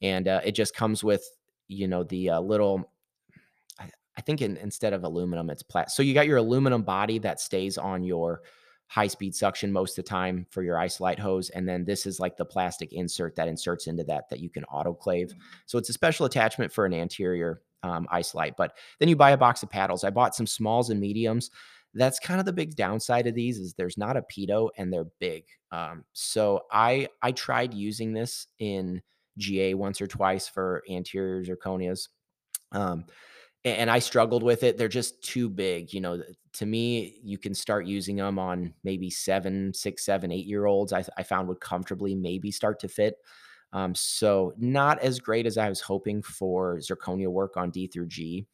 And 0.01 0.29
uh, 0.29 0.41
it 0.45 0.53
just 0.53 0.77
comes 0.77 1.03
with, 1.03 1.25
you 1.67 1.89
know, 1.89 2.05
the 2.05 2.31
uh, 2.31 2.41
little, 2.41 2.93
I, 3.81 3.91
I 4.17 4.21
think 4.21 4.41
in, 4.41 4.57
instead 4.59 4.93
of 4.93 5.03
aluminum, 5.03 5.51
it's 5.51 5.65
plastic. 5.65 5.97
So 5.97 6.05
you 6.05 6.15
got 6.15 6.29
your 6.29 6.37
aluminum 6.37 6.83
body 6.83 7.19
that 7.19 7.41
stays 7.41 7.77
on 7.77 8.05
your 8.05 8.43
high 8.87 9.07
speed 9.07 9.35
suction 9.35 9.73
most 9.73 9.99
of 9.99 10.05
the 10.05 10.09
time 10.09 10.47
for 10.51 10.63
your 10.63 10.79
Isolite 10.79 11.19
hose. 11.19 11.51
And 11.51 11.69
then 11.69 11.85
this 11.85 12.07
is 12.07 12.21
like 12.21 12.37
the 12.37 12.45
plastic 12.45 12.93
insert 12.93 13.35
that 13.37 13.49
inserts 13.49 13.87
into 13.87 14.05
that 14.05 14.29
that 14.31 14.41
you 14.41 14.51
can 14.51 14.65
autoclave. 14.73 15.33
Mm. 15.33 15.39
So 15.67 15.79
it's 15.79 15.89
a 15.89 15.95
special 15.95 16.27
attachment 16.27 16.73
for 16.73 16.87
an 16.87 16.95
anterior 16.95 17.63
um, 17.85 18.09
Isolite. 18.11 18.55
But 18.57 18.77
then 18.99 19.09
you 19.09 19.17
buy 19.17 19.33
a 19.33 19.37
box 19.37 19.63
of 19.63 19.71
paddles. 19.71 20.05
I 20.05 20.11
bought 20.11 20.35
some 20.35 20.47
smalls 20.47 20.91
and 20.91 20.99
mediums. 20.99 21.51
That's 21.93 22.19
kind 22.19 22.41
of 22.41 22.47
the 22.47 22.53
big 22.53 22.75
downside 22.75 23.27
of 23.27 23.35
these 23.35 23.59
is 23.59 23.75
there's 23.75 23.99
not 23.99 24.17
a 24.17 24.23
pitot 24.23 24.71
and 24.79 24.93
they're 24.93 25.07
big. 25.21 25.45
Um, 25.71 26.05
so 26.13 26.63
I 26.73 27.09
I 27.23 27.31
tried 27.33 27.75
using 27.75 28.13
this 28.13 28.49
in 28.59 29.01
GA 29.39 29.75
once 29.75 30.01
or 30.01 30.07
twice 30.07 30.49
for 30.49 30.83
anterior 30.91 31.45
zirconias. 31.45 32.09
Um, 32.73 33.05
and 33.65 33.91
I 33.91 33.99
struggled 33.99 34.43
with 34.43 34.63
it. 34.63 34.77
They're 34.77 34.89
just 34.89 35.23
too 35.23 35.49
big. 35.49 35.93
You 35.95 36.01
know, 36.01 36.23
to 36.55 36.67
me, 36.67 37.19
you 37.23 37.39
can 37.39 37.55
start 37.55 37.87
using 37.87 38.17
them 38.17 38.39
on 38.39 38.75
maybe 38.83 39.09
seven, 39.09 39.73
six, 39.73 40.05
seven, 40.05 40.33
eight 40.33 40.47
year 40.47 40.67
olds. 40.67 40.93
I, 40.93 41.05
I 41.17 41.23
found 41.23 41.49
would 41.49 41.61
comfortably 41.61 42.15
maybe 42.15 42.51
start 42.51 42.81
to 42.81 42.89
fit. 42.89 43.17
Um, 43.75 43.95
so 43.95 44.55
not 44.57 44.99
as 45.01 45.21
great 45.21 45.47
as 45.47 45.59
I 45.59 45.69
was 45.69 45.81
hoping 45.81 46.23
for 46.23 46.79
zirconia 46.79 47.29
work 47.29 47.57
on 47.57 47.71
D 47.71 47.87
through 47.87 48.07
G. 48.07 48.47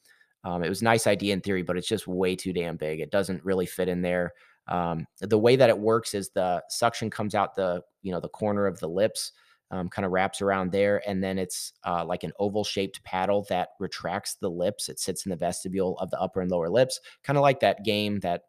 Um, 0.43 0.65
it 0.65 0.69
was 0.69 0.81
a 0.81 0.85
nice 0.85 1.07
idea 1.07 1.35
in 1.35 1.41
theory, 1.41 1.63
but 1.63 1.77
it's 1.77 1.87
just 1.87 2.09
way 2.09 2.35
too 2.35 2.53
damn 2.53 2.77
big. 2.77 2.99
It 3.01 3.13
doesn't 3.13 3.45
really 3.45 3.67
fit 3.67 3.89
in 3.89 4.03
there. 4.03 4.33
Um, 4.67 5.07
the 5.21 5.39
way 5.39 5.57
that 5.57 5.69
it 5.69 5.79
works 5.79 6.15
is 6.15 6.31
the 6.31 6.63
suction 6.69 7.11
comes 7.11 7.35
out 7.35 7.55
the 7.55 7.83
you 8.03 8.13
know 8.13 8.21
the 8.21 8.29
corner 8.29 8.67
of 8.67 8.81
the 8.81 8.89
lips 8.89 9.33
um, 9.71 9.89
kind 9.89 10.05
of 10.05 10.13
wraps 10.13 10.43
around 10.43 10.73
there. 10.73 11.03
And 11.09 11.23
then 11.23 11.39
it's 11.39 11.73
uh, 11.87 12.05
like 12.05 12.25
an 12.25 12.33
oval 12.39 12.65
shaped 12.65 13.03
paddle 13.05 13.47
that 13.49 13.71
retracts 13.79 14.35
the 14.35 14.51
lips. 14.51 14.89
It 14.89 14.99
sits 14.99 15.25
in 15.27 15.31
the 15.31 15.37
vestibule 15.37 15.97
of 15.99 16.11
the 16.11 16.21
upper 16.21 16.41
and 16.41 16.51
lower 16.51 16.69
lips, 16.69 17.01
kind 17.23 17.37
of 17.37 17.43
like 17.43 17.61
that 17.61 17.85
game 17.85 18.21
that, 18.21 18.43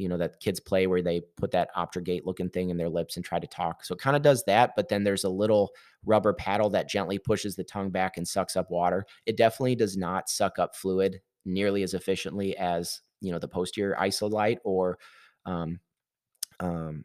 you 0.00 0.08
know, 0.08 0.16
that 0.16 0.40
kids 0.40 0.58
play 0.58 0.86
where 0.86 1.02
they 1.02 1.20
put 1.36 1.50
that 1.50 1.68
OptraGate 1.76 2.24
looking 2.24 2.48
thing 2.48 2.70
in 2.70 2.78
their 2.78 2.88
lips 2.88 3.16
and 3.16 3.24
try 3.24 3.38
to 3.38 3.46
talk. 3.46 3.84
So 3.84 3.94
it 3.94 4.00
kind 4.00 4.16
of 4.16 4.22
does 4.22 4.42
that. 4.44 4.72
But 4.74 4.88
then 4.88 5.04
there's 5.04 5.24
a 5.24 5.28
little 5.28 5.72
rubber 6.06 6.32
paddle 6.32 6.70
that 6.70 6.88
gently 6.88 7.18
pushes 7.18 7.54
the 7.54 7.64
tongue 7.64 7.90
back 7.90 8.16
and 8.16 8.26
sucks 8.26 8.56
up 8.56 8.70
water. 8.70 9.04
It 9.26 9.36
definitely 9.36 9.76
does 9.76 9.98
not 9.98 10.30
suck 10.30 10.58
up 10.58 10.74
fluid 10.74 11.20
nearly 11.44 11.82
as 11.82 11.92
efficiently 11.92 12.56
as, 12.56 13.02
you 13.20 13.30
know, 13.30 13.38
the 13.38 13.46
posterior 13.46 13.94
Isolite 14.00 14.58
or, 14.64 14.98
um, 15.44 15.80
um, 16.60 17.04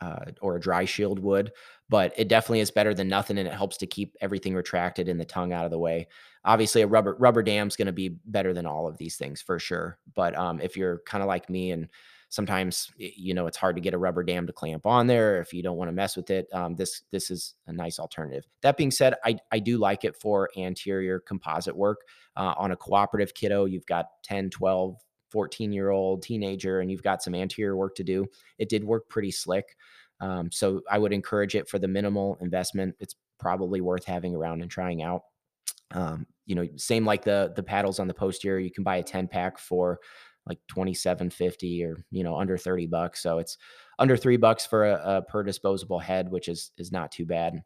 uh, 0.00 0.24
or 0.40 0.56
a 0.56 0.60
dry 0.60 0.86
shield 0.86 1.18
would, 1.18 1.52
but 1.90 2.14
it 2.16 2.28
definitely 2.28 2.60
is 2.60 2.70
better 2.70 2.94
than 2.94 3.08
nothing, 3.08 3.36
and 3.36 3.46
it 3.46 3.52
helps 3.52 3.76
to 3.76 3.86
keep 3.86 4.16
everything 4.20 4.54
retracted 4.54 5.08
and 5.08 5.20
the 5.20 5.26
tongue 5.26 5.52
out 5.52 5.66
of 5.66 5.70
the 5.70 5.78
way. 5.78 6.08
Obviously, 6.42 6.80
a 6.80 6.86
rubber 6.86 7.16
rubber 7.18 7.42
dam 7.42 7.68
is 7.68 7.76
going 7.76 7.86
to 7.86 7.92
be 7.92 8.16
better 8.24 8.54
than 8.54 8.64
all 8.64 8.86
of 8.86 8.96
these 8.96 9.16
things 9.16 9.42
for 9.42 9.58
sure. 9.58 9.98
But 10.14 10.34
um, 10.38 10.58
if 10.60 10.74
you're 10.74 11.02
kind 11.04 11.22
of 11.22 11.28
like 11.28 11.50
me 11.50 11.70
and 11.70 11.88
sometimes 12.30 12.90
you 12.96 13.34
know 13.34 13.46
it's 13.46 13.56
hard 13.56 13.76
to 13.76 13.82
get 13.82 13.92
a 13.92 13.98
rubber 13.98 14.22
dam 14.22 14.46
to 14.46 14.52
clamp 14.52 14.86
on 14.86 15.06
there 15.06 15.40
if 15.40 15.52
you 15.52 15.62
don't 15.62 15.76
want 15.76 15.88
to 15.88 15.92
mess 15.92 16.16
with 16.16 16.30
it 16.30 16.46
um, 16.52 16.74
this 16.74 17.02
this 17.10 17.30
is 17.30 17.54
a 17.66 17.72
nice 17.72 17.98
alternative 17.98 18.46
that 18.62 18.76
being 18.76 18.90
said 18.90 19.14
i 19.24 19.36
i 19.52 19.58
do 19.58 19.76
like 19.76 20.04
it 20.04 20.16
for 20.16 20.48
anterior 20.56 21.20
composite 21.20 21.76
work 21.76 22.00
uh, 22.36 22.54
on 22.56 22.70
a 22.70 22.76
cooperative 22.76 23.34
kiddo 23.34 23.66
you've 23.66 23.86
got 23.86 24.06
10 24.24 24.48
12 24.48 24.96
14 25.30 25.72
year 25.72 25.90
old 25.90 26.22
teenager 26.22 26.80
and 26.80 26.90
you've 26.90 27.02
got 27.02 27.22
some 27.22 27.34
anterior 27.34 27.76
work 27.76 27.94
to 27.96 28.04
do, 28.04 28.26
it 28.58 28.68
did 28.68 28.84
work 28.84 29.08
pretty 29.08 29.30
slick. 29.30 29.76
Um, 30.20 30.52
so 30.52 30.82
I 30.90 30.98
would 30.98 31.12
encourage 31.12 31.54
it 31.54 31.68
for 31.68 31.78
the 31.78 31.88
minimal 31.88 32.36
investment. 32.40 32.94
It's 33.00 33.14
probably 33.38 33.80
worth 33.80 34.04
having 34.04 34.34
around 34.34 34.60
and 34.60 34.70
trying 34.70 35.02
out. 35.02 35.22
Um, 35.92 36.26
you 36.46 36.54
know, 36.54 36.68
same 36.76 37.04
like 37.04 37.24
the 37.24 37.52
the 37.56 37.62
paddles 37.62 37.98
on 37.98 38.06
the 38.06 38.14
posterior, 38.14 38.58
you 38.58 38.70
can 38.70 38.84
buy 38.84 38.96
a 38.96 39.02
10 39.02 39.28
pack 39.28 39.58
for 39.58 40.00
like 40.46 40.58
2750 40.68 41.84
or 41.84 42.04
you 42.10 42.24
know 42.24 42.36
under 42.36 42.56
30 42.56 42.86
bucks. 42.86 43.22
So 43.22 43.38
it's 43.38 43.58
under 43.98 44.16
three 44.16 44.36
bucks 44.36 44.66
for 44.66 44.86
a, 44.86 45.16
a 45.16 45.22
per 45.22 45.42
disposable 45.42 45.98
head, 45.98 46.30
which 46.30 46.48
is 46.48 46.72
is 46.78 46.92
not 46.92 47.12
too 47.12 47.26
bad. 47.26 47.62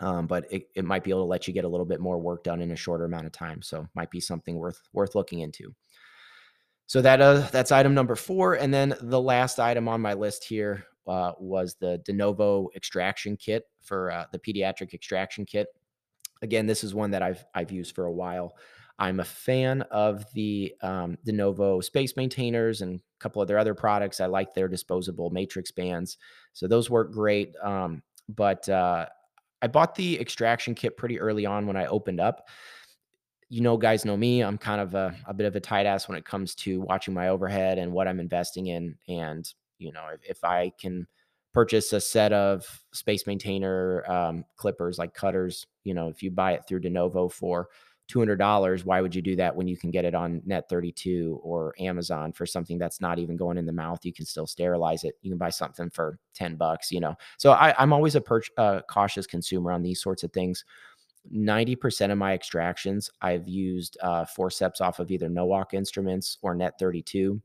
Um, 0.00 0.26
but 0.26 0.50
it, 0.50 0.68
it 0.74 0.84
might 0.84 1.04
be 1.04 1.10
able 1.10 1.22
to 1.22 1.26
let 1.26 1.46
you 1.46 1.54
get 1.54 1.64
a 1.64 1.68
little 1.68 1.86
bit 1.86 2.00
more 2.00 2.18
work 2.18 2.44
done 2.44 2.60
in 2.60 2.72
a 2.72 2.76
shorter 2.76 3.04
amount 3.04 3.26
of 3.26 3.32
time. 3.32 3.62
So 3.62 3.86
might 3.94 4.10
be 4.10 4.20
something 4.20 4.56
worth 4.56 4.80
worth 4.92 5.14
looking 5.14 5.40
into. 5.40 5.74
So 6.86 7.00
that 7.02 7.20
uh, 7.20 7.48
that's 7.52 7.72
item 7.72 7.94
number 7.94 8.16
four, 8.16 8.54
and 8.54 8.72
then 8.72 8.94
the 9.00 9.20
last 9.20 9.58
item 9.58 9.88
on 9.88 10.00
my 10.00 10.14
list 10.14 10.44
here 10.44 10.84
uh, 11.06 11.32
was 11.38 11.76
the 11.76 11.98
de 12.04 12.12
novo 12.12 12.68
extraction 12.76 13.36
kit 13.36 13.64
for 13.82 14.10
uh, 14.10 14.26
the 14.32 14.38
pediatric 14.38 14.92
extraction 14.92 15.46
kit. 15.46 15.68
Again, 16.42 16.66
this 16.66 16.84
is 16.84 16.94
one 16.94 17.12
that 17.12 17.22
I've 17.22 17.44
I've 17.54 17.72
used 17.72 17.94
for 17.94 18.04
a 18.04 18.12
while. 18.12 18.56
I'm 19.02 19.18
a 19.18 19.24
fan 19.24 19.82
of 19.90 20.24
the 20.32 20.72
um, 20.80 21.18
de 21.24 21.32
novo 21.32 21.80
space 21.80 22.16
maintainers 22.16 22.82
and 22.82 23.00
a 23.00 23.18
couple 23.18 23.42
of 23.42 23.48
their 23.48 23.58
other 23.58 23.74
products. 23.74 24.20
I 24.20 24.26
like 24.26 24.54
their 24.54 24.68
disposable 24.68 25.30
matrix 25.30 25.72
bands, 25.72 26.18
so 26.52 26.68
those 26.68 26.88
work 26.88 27.12
great. 27.12 27.56
Um, 27.62 28.02
but 28.28 28.68
uh, 28.68 29.06
I 29.60 29.66
bought 29.66 29.96
the 29.96 30.20
extraction 30.20 30.76
kit 30.76 30.96
pretty 30.96 31.18
early 31.18 31.44
on 31.46 31.66
when 31.66 31.76
I 31.76 31.86
opened 31.86 32.20
up 32.20 32.46
you 33.48 33.60
know, 33.60 33.76
guys 33.76 34.06
know 34.06 34.16
me. 34.16 34.42
I'm 34.42 34.56
kind 34.56 34.80
of 34.80 34.94
a, 34.94 35.14
a 35.26 35.34
bit 35.34 35.44
of 35.44 35.54
a 35.54 35.60
tight 35.60 35.84
ass 35.84 36.08
when 36.08 36.16
it 36.16 36.24
comes 36.24 36.54
to 36.54 36.80
watching 36.80 37.12
my 37.12 37.28
overhead 37.28 37.76
and 37.76 37.92
what 37.92 38.08
I'm 38.08 38.18
investing 38.18 38.68
in. 38.68 38.96
And, 39.08 39.46
you 39.76 39.92
know, 39.92 40.06
if, 40.14 40.20
if 40.24 40.42
I 40.42 40.72
can 40.80 41.06
purchase 41.52 41.92
a 41.92 42.00
set 42.00 42.32
of 42.32 42.64
space 42.94 43.26
maintainer 43.26 44.10
um, 44.10 44.46
clippers 44.56 44.96
like 44.96 45.12
cutters, 45.12 45.66
you 45.84 45.92
know, 45.92 46.08
if 46.08 46.22
you 46.22 46.30
buy 46.30 46.52
it 46.52 46.64
through 46.66 46.80
de 46.80 46.88
novo 46.88 47.28
for 47.28 47.68
$200, 48.10 48.84
why 48.84 49.00
would 49.00 49.14
you 49.14 49.22
do 49.22 49.36
that 49.36 49.54
when 49.54 49.68
you 49.68 49.76
can 49.76 49.90
get 49.90 50.04
it 50.04 50.14
on 50.14 50.42
net 50.44 50.68
32 50.68 51.40
or 51.42 51.74
Amazon 51.78 52.32
for 52.32 52.46
something 52.46 52.78
that's 52.78 53.00
not 53.00 53.18
even 53.18 53.36
going 53.36 53.58
in 53.58 53.66
the 53.66 53.72
mouth? 53.72 54.04
You 54.04 54.12
can 54.12 54.26
still 54.26 54.46
sterilize 54.46 55.04
it. 55.04 55.14
You 55.22 55.30
can 55.30 55.38
buy 55.38 55.50
something 55.50 55.90
for 55.90 56.18
10 56.34 56.56
bucks, 56.56 56.90
you 56.90 57.00
know? 57.00 57.14
So 57.38 57.52
I, 57.52 57.80
am 57.82 57.92
always 57.92 58.14
a 58.14 58.20
per, 58.20 58.42
uh, 58.58 58.80
cautious 58.88 59.26
consumer 59.26 59.72
on 59.72 59.82
these 59.82 60.02
sorts 60.02 60.22
of 60.22 60.32
things. 60.32 60.64
90% 61.32 62.10
of 62.10 62.18
my 62.18 62.34
extractions, 62.34 63.08
I've 63.20 63.46
used 63.46 63.96
uh, 64.02 64.24
forceps 64.24 64.80
off 64.80 64.98
of 64.98 65.10
either 65.10 65.28
Nowak 65.28 65.72
instruments 65.72 66.38
or 66.42 66.54
Net 66.54 66.74
32. 66.78 67.40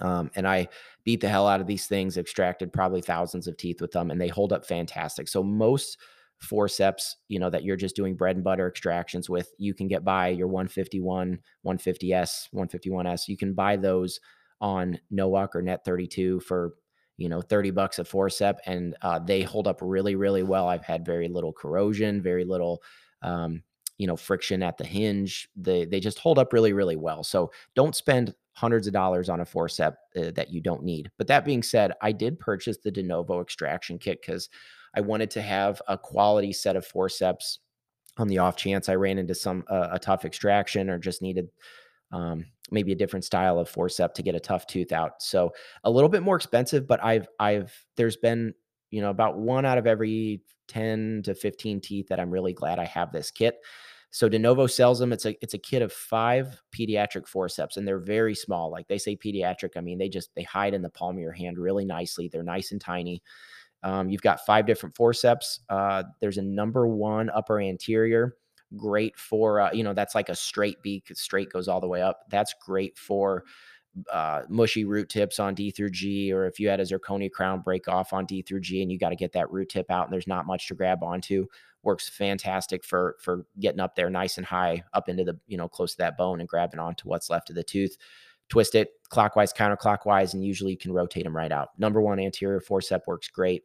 Um, 0.00 0.30
and 0.34 0.48
I 0.48 0.68
beat 1.04 1.20
the 1.20 1.28
hell 1.28 1.46
out 1.46 1.60
of 1.60 1.66
these 1.66 1.86
things, 1.86 2.16
extracted 2.16 2.72
probably 2.72 3.02
thousands 3.02 3.46
of 3.46 3.56
teeth 3.56 3.80
with 3.80 3.92
them, 3.92 4.10
and 4.10 4.20
they 4.20 4.28
hold 4.28 4.52
up 4.52 4.64
fantastic. 4.64 5.28
So 5.28 5.42
most 5.42 5.98
forceps, 6.42 7.16
you 7.28 7.38
know, 7.38 7.50
that 7.50 7.64
you're 7.64 7.76
just 7.76 7.96
doing 7.96 8.16
bread 8.16 8.36
and 8.36 8.44
butter 8.44 8.66
extractions 8.66 9.30
with, 9.30 9.52
you 9.58 9.74
can 9.74 9.88
get 9.88 10.04
by 10.04 10.28
your 10.28 10.48
151, 10.48 11.38
150S, 11.64 12.48
151S. 12.54 13.28
You 13.28 13.36
can 13.36 13.54
buy 13.54 13.76
those 13.76 14.20
on 14.60 14.98
Nowak 15.10 15.54
or 15.56 15.62
Net 15.62 15.84
32 15.84 16.40
for 16.40 16.74
you 17.18 17.28
know 17.28 17.42
30 17.42 17.70
bucks 17.72 17.98
a 17.98 18.04
forcep 18.04 18.56
and 18.66 18.96
uh, 19.02 19.18
they 19.18 19.42
hold 19.42 19.68
up 19.68 19.80
really 19.82 20.14
really 20.14 20.42
well. 20.42 20.68
I've 20.68 20.84
had 20.84 21.04
very 21.04 21.28
little 21.28 21.52
corrosion 21.52 22.22
very 22.22 22.44
little 22.44 22.82
um, 23.22 23.62
you 23.98 24.06
know 24.06 24.16
friction 24.16 24.62
at 24.62 24.78
the 24.78 24.84
hinge. 24.84 25.48
They 25.54 25.84
they 25.84 26.00
just 26.00 26.18
hold 26.18 26.38
up 26.38 26.52
really 26.52 26.72
really 26.72 26.96
well. 26.96 27.22
So 27.22 27.52
don't 27.74 27.94
spend 27.94 28.34
hundreds 28.54 28.86
of 28.86 28.92
dollars 28.92 29.28
on 29.28 29.40
a 29.40 29.44
forcep 29.44 29.94
uh, 30.16 30.30
that 30.34 30.50
you 30.50 30.60
don't 30.60 30.84
need. 30.84 31.10
But 31.18 31.26
that 31.26 31.44
being 31.44 31.62
said 31.62 31.92
i 32.00 32.12
did 32.12 32.40
purchase 32.40 32.78
the 32.78 32.90
de 32.90 33.02
novo 33.02 33.40
extraction 33.40 33.98
kit 33.98 34.20
because 34.22 34.48
i 34.94 35.00
wanted 35.00 35.30
to 35.30 35.42
have 35.42 35.80
a 35.88 35.96
quality 35.96 36.52
set 36.52 36.76
of 36.76 36.86
forceps 36.86 37.60
on 38.18 38.28
the 38.28 38.38
off 38.38 38.56
chance 38.56 38.88
i 38.88 38.94
ran 38.94 39.18
into 39.18 39.34
some 39.34 39.64
uh, 39.68 39.88
a 39.92 39.98
tough 39.98 40.24
extraction 40.24 40.90
or 40.90 40.98
just 40.98 41.22
needed 41.22 41.48
um, 42.12 42.44
maybe 42.70 42.92
a 42.92 42.96
different 42.96 43.24
style 43.24 43.58
of 43.58 43.70
forcep 43.70 44.14
to 44.14 44.22
get 44.22 44.34
a 44.34 44.40
tough 44.40 44.66
tooth 44.66 44.92
out. 44.92 45.22
So 45.22 45.52
a 45.84 45.90
little 45.90 46.08
bit 46.08 46.22
more 46.22 46.36
expensive, 46.36 46.86
but 46.86 47.02
I've 47.02 47.26
I've 47.38 47.72
there's 47.96 48.16
been 48.16 48.54
you 48.90 49.00
know 49.00 49.10
about 49.10 49.38
one 49.38 49.64
out 49.64 49.78
of 49.78 49.86
every 49.86 50.42
10 50.68 51.22
to 51.24 51.34
15 51.34 51.80
teeth 51.80 52.08
that 52.08 52.20
I'm 52.20 52.30
really 52.30 52.52
glad 52.52 52.78
I 52.78 52.84
have 52.84 53.12
this 53.12 53.30
kit. 53.30 53.58
So 54.10 54.28
DeNovo 54.28 54.70
sells 54.70 54.98
them. 54.98 55.12
It's 55.12 55.24
a 55.24 55.34
it's 55.42 55.54
a 55.54 55.58
kit 55.58 55.82
of 55.82 55.92
five 55.92 56.60
pediatric 56.76 57.26
forceps, 57.26 57.76
and 57.76 57.88
they're 57.88 57.98
very 57.98 58.34
small. 58.34 58.70
Like 58.70 58.86
they 58.88 58.98
say 58.98 59.16
pediatric, 59.16 59.70
I 59.76 59.80
mean 59.80 59.98
they 59.98 60.08
just 60.08 60.30
they 60.34 60.42
hide 60.42 60.74
in 60.74 60.82
the 60.82 60.90
palm 60.90 61.16
of 61.16 61.22
your 61.22 61.32
hand 61.32 61.58
really 61.58 61.86
nicely. 61.86 62.28
They're 62.28 62.42
nice 62.42 62.72
and 62.72 62.80
tiny. 62.80 63.22
Um, 63.82 64.08
you've 64.08 64.22
got 64.22 64.44
five 64.46 64.66
different 64.66 64.94
forceps. 64.94 65.60
Uh, 65.68 66.04
there's 66.20 66.38
a 66.38 66.42
number 66.42 66.86
one 66.86 67.30
upper 67.30 67.60
anterior, 67.60 68.36
great 68.76 69.16
for 69.16 69.60
uh, 69.60 69.72
you 69.72 69.82
know 69.82 69.94
that's 69.94 70.14
like 70.14 70.28
a 70.28 70.36
straight 70.36 70.82
beak. 70.82 71.10
Straight 71.14 71.50
goes 71.50 71.68
all 71.68 71.80
the 71.80 71.88
way 71.88 72.02
up. 72.02 72.20
That's 72.30 72.54
great 72.64 72.96
for 72.96 73.44
uh, 74.10 74.42
mushy 74.48 74.84
root 74.84 75.08
tips 75.08 75.38
on 75.38 75.54
D 75.54 75.70
through 75.70 75.90
G, 75.90 76.32
or 76.32 76.46
if 76.46 76.58
you 76.58 76.68
had 76.68 76.80
a 76.80 76.84
zirconia 76.84 77.30
crown 77.30 77.60
break 77.60 77.88
off 77.88 78.12
on 78.12 78.24
D 78.24 78.42
through 78.42 78.60
G 78.60 78.82
and 78.82 78.90
you 78.90 78.98
got 78.98 79.10
to 79.10 79.16
get 79.16 79.32
that 79.32 79.50
root 79.50 79.68
tip 79.68 79.90
out 79.90 80.06
and 80.06 80.12
there's 80.12 80.26
not 80.26 80.46
much 80.46 80.68
to 80.68 80.74
grab 80.74 81.02
onto, 81.02 81.46
works 81.82 82.08
fantastic 82.08 82.84
for 82.84 83.16
for 83.20 83.46
getting 83.60 83.80
up 83.80 83.94
there 83.94 84.10
nice 84.10 84.38
and 84.38 84.46
high 84.46 84.82
up 84.94 85.08
into 85.08 85.24
the 85.24 85.38
you 85.46 85.56
know 85.56 85.68
close 85.68 85.92
to 85.92 85.98
that 85.98 86.16
bone 86.16 86.40
and 86.40 86.48
grabbing 86.48 86.80
onto 86.80 87.08
what's 87.08 87.30
left 87.30 87.50
of 87.50 87.56
the 87.56 87.64
tooth. 87.64 87.96
Twist 88.48 88.74
it 88.74 88.90
clockwise, 89.08 89.52
counterclockwise, 89.52 90.34
and 90.34 90.44
usually 90.44 90.72
you 90.72 90.78
can 90.78 90.92
rotate 90.92 91.24
them 91.24 91.36
right 91.36 91.52
out. 91.52 91.70
Number 91.78 92.00
one 92.00 92.18
anterior 92.18 92.60
forcep 92.60 93.00
works 93.06 93.28
great. 93.28 93.62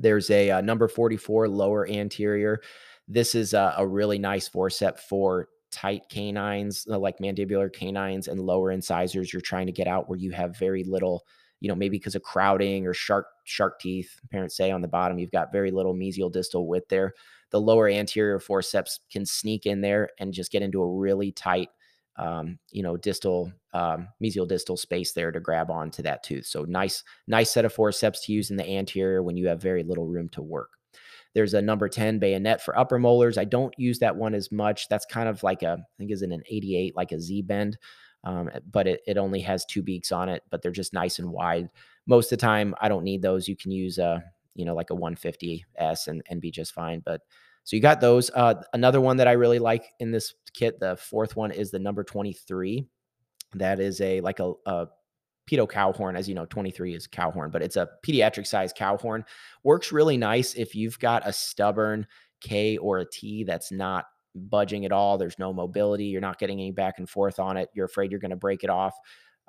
There's 0.00 0.30
a, 0.30 0.48
a 0.48 0.56
uh, 0.58 0.60
number 0.60 0.88
44 0.88 1.48
lower 1.48 1.88
anterior. 1.88 2.60
This 3.06 3.34
is 3.34 3.54
a, 3.54 3.74
a 3.78 3.86
really 3.86 4.18
nice 4.18 4.48
forcep 4.48 4.98
for 4.98 5.48
tight 5.70 6.08
canines, 6.08 6.86
uh, 6.90 6.98
like 6.98 7.18
mandibular 7.18 7.72
canines 7.72 8.28
and 8.28 8.40
lower 8.40 8.70
incisors 8.70 9.32
you're 9.32 9.42
trying 9.42 9.66
to 9.66 9.72
get 9.72 9.86
out 9.86 10.08
where 10.08 10.18
you 10.18 10.30
have 10.30 10.56
very 10.58 10.84
little, 10.84 11.24
you 11.60 11.68
know, 11.68 11.74
maybe 11.74 11.98
because 11.98 12.14
of 12.14 12.22
crowding 12.22 12.86
or 12.86 12.94
shark 12.94 13.26
shark 13.44 13.78
teeth, 13.80 14.20
parents 14.30 14.56
say 14.56 14.70
on 14.70 14.80
the 14.80 14.88
bottom, 14.88 15.18
you've 15.18 15.30
got 15.30 15.52
very 15.52 15.70
little 15.70 15.94
mesial 15.94 16.32
distal 16.32 16.66
width 16.66 16.88
there. 16.88 17.14
The 17.50 17.60
lower 17.60 17.88
anterior 17.88 18.38
forceps 18.38 19.00
can 19.10 19.24
sneak 19.24 19.66
in 19.66 19.80
there 19.80 20.10
and 20.18 20.32
just 20.32 20.52
get 20.52 20.62
into 20.62 20.82
a 20.82 20.96
really 20.96 21.32
tight, 21.32 21.70
um, 22.16 22.58
you 22.70 22.82
know, 22.82 22.96
distal, 22.96 23.52
um, 23.78 24.08
mesial 24.20 24.48
distal 24.48 24.76
space 24.76 25.12
there 25.12 25.30
to 25.30 25.38
grab 25.38 25.70
onto 25.70 26.02
that 26.02 26.24
tooth. 26.24 26.46
So 26.46 26.64
nice, 26.64 27.04
nice 27.28 27.52
set 27.52 27.64
of 27.64 27.72
forceps 27.72 28.26
to 28.26 28.32
use 28.32 28.50
in 28.50 28.56
the 28.56 28.68
anterior 28.68 29.22
when 29.22 29.36
you 29.36 29.46
have 29.46 29.62
very 29.62 29.84
little 29.84 30.06
room 30.06 30.28
to 30.30 30.42
work. 30.42 30.70
There's 31.32 31.54
a 31.54 31.62
number 31.62 31.88
10 31.88 32.18
bayonet 32.18 32.60
for 32.60 32.76
upper 32.76 32.98
molars. 32.98 33.38
I 33.38 33.44
don't 33.44 33.72
use 33.78 34.00
that 34.00 34.16
one 34.16 34.34
as 34.34 34.50
much. 34.50 34.88
That's 34.88 35.06
kind 35.06 35.28
of 35.28 35.44
like 35.44 35.62
a, 35.62 35.78
I 35.78 35.96
think 35.96 36.10
is 36.10 36.22
in 36.22 36.32
an 36.32 36.42
88, 36.48 36.96
like 36.96 37.12
a 37.12 37.20
Z 37.20 37.42
bend. 37.42 37.78
Um, 38.24 38.50
but 38.72 38.88
it, 38.88 39.00
it 39.06 39.16
only 39.16 39.40
has 39.42 39.64
two 39.64 39.82
beaks 39.82 40.10
on 40.10 40.28
it, 40.28 40.42
but 40.50 40.60
they're 40.60 40.72
just 40.72 40.92
nice 40.92 41.20
and 41.20 41.30
wide. 41.30 41.68
Most 42.06 42.32
of 42.32 42.38
the 42.38 42.44
time, 42.44 42.74
I 42.80 42.88
don't 42.88 43.04
need 43.04 43.22
those. 43.22 43.46
You 43.46 43.54
can 43.54 43.70
use 43.70 43.98
a, 43.98 44.24
you 44.56 44.64
know, 44.64 44.74
like 44.74 44.90
a 44.90 44.96
150S 44.96 46.08
and, 46.08 46.20
and 46.28 46.40
be 46.40 46.50
just 46.50 46.72
fine. 46.72 47.00
But 47.04 47.20
so 47.62 47.76
you 47.76 47.82
got 47.82 48.00
those. 48.00 48.28
Uh, 48.34 48.54
another 48.72 49.00
one 49.00 49.18
that 49.18 49.28
I 49.28 49.32
really 49.32 49.60
like 49.60 49.84
in 50.00 50.10
this 50.10 50.34
kit, 50.52 50.80
the 50.80 50.96
fourth 50.96 51.36
one 51.36 51.52
is 51.52 51.70
the 51.70 51.78
number 51.78 52.02
23. 52.02 52.88
That 53.54 53.80
is 53.80 54.00
a 54.00 54.20
like 54.20 54.40
a, 54.40 54.52
a 54.66 54.88
pedo 55.50 55.68
cow 55.68 55.92
horn. 55.92 56.16
As 56.16 56.28
you 56.28 56.34
know, 56.34 56.46
23 56.46 56.94
is 56.94 57.06
cow 57.06 57.30
horn, 57.30 57.50
but 57.50 57.62
it's 57.62 57.76
a 57.76 57.88
pediatric 58.06 58.46
size 58.46 58.72
cow 58.72 58.96
horn. 58.96 59.24
Works 59.64 59.92
really 59.92 60.16
nice 60.16 60.54
if 60.54 60.74
you've 60.74 60.98
got 60.98 61.26
a 61.26 61.32
stubborn 61.32 62.06
K 62.40 62.76
or 62.76 62.98
a 62.98 63.10
T 63.10 63.44
that's 63.44 63.72
not 63.72 64.06
budging 64.34 64.84
at 64.84 64.92
all. 64.92 65.18
There's 65.18 65.38
no 65.38 65.52
mobility. 65.52 66.04
You're 66.04 66.20
not 66.20 66.38
getting 66.38 66.60
any 66.60 66.70
back 66.70 66.98
and 66.98 67.08
forth 67.08 67.38
on 67.38 67.56
it. 67.56 67.70
You're 67.74 67.86
afraid 67.86 68.10
you're 68.10 68.20
going 68.20 68.30
to 68.30 68.36
break 68.36 68.64
it 68.64 68.70
off. 68.70 68.94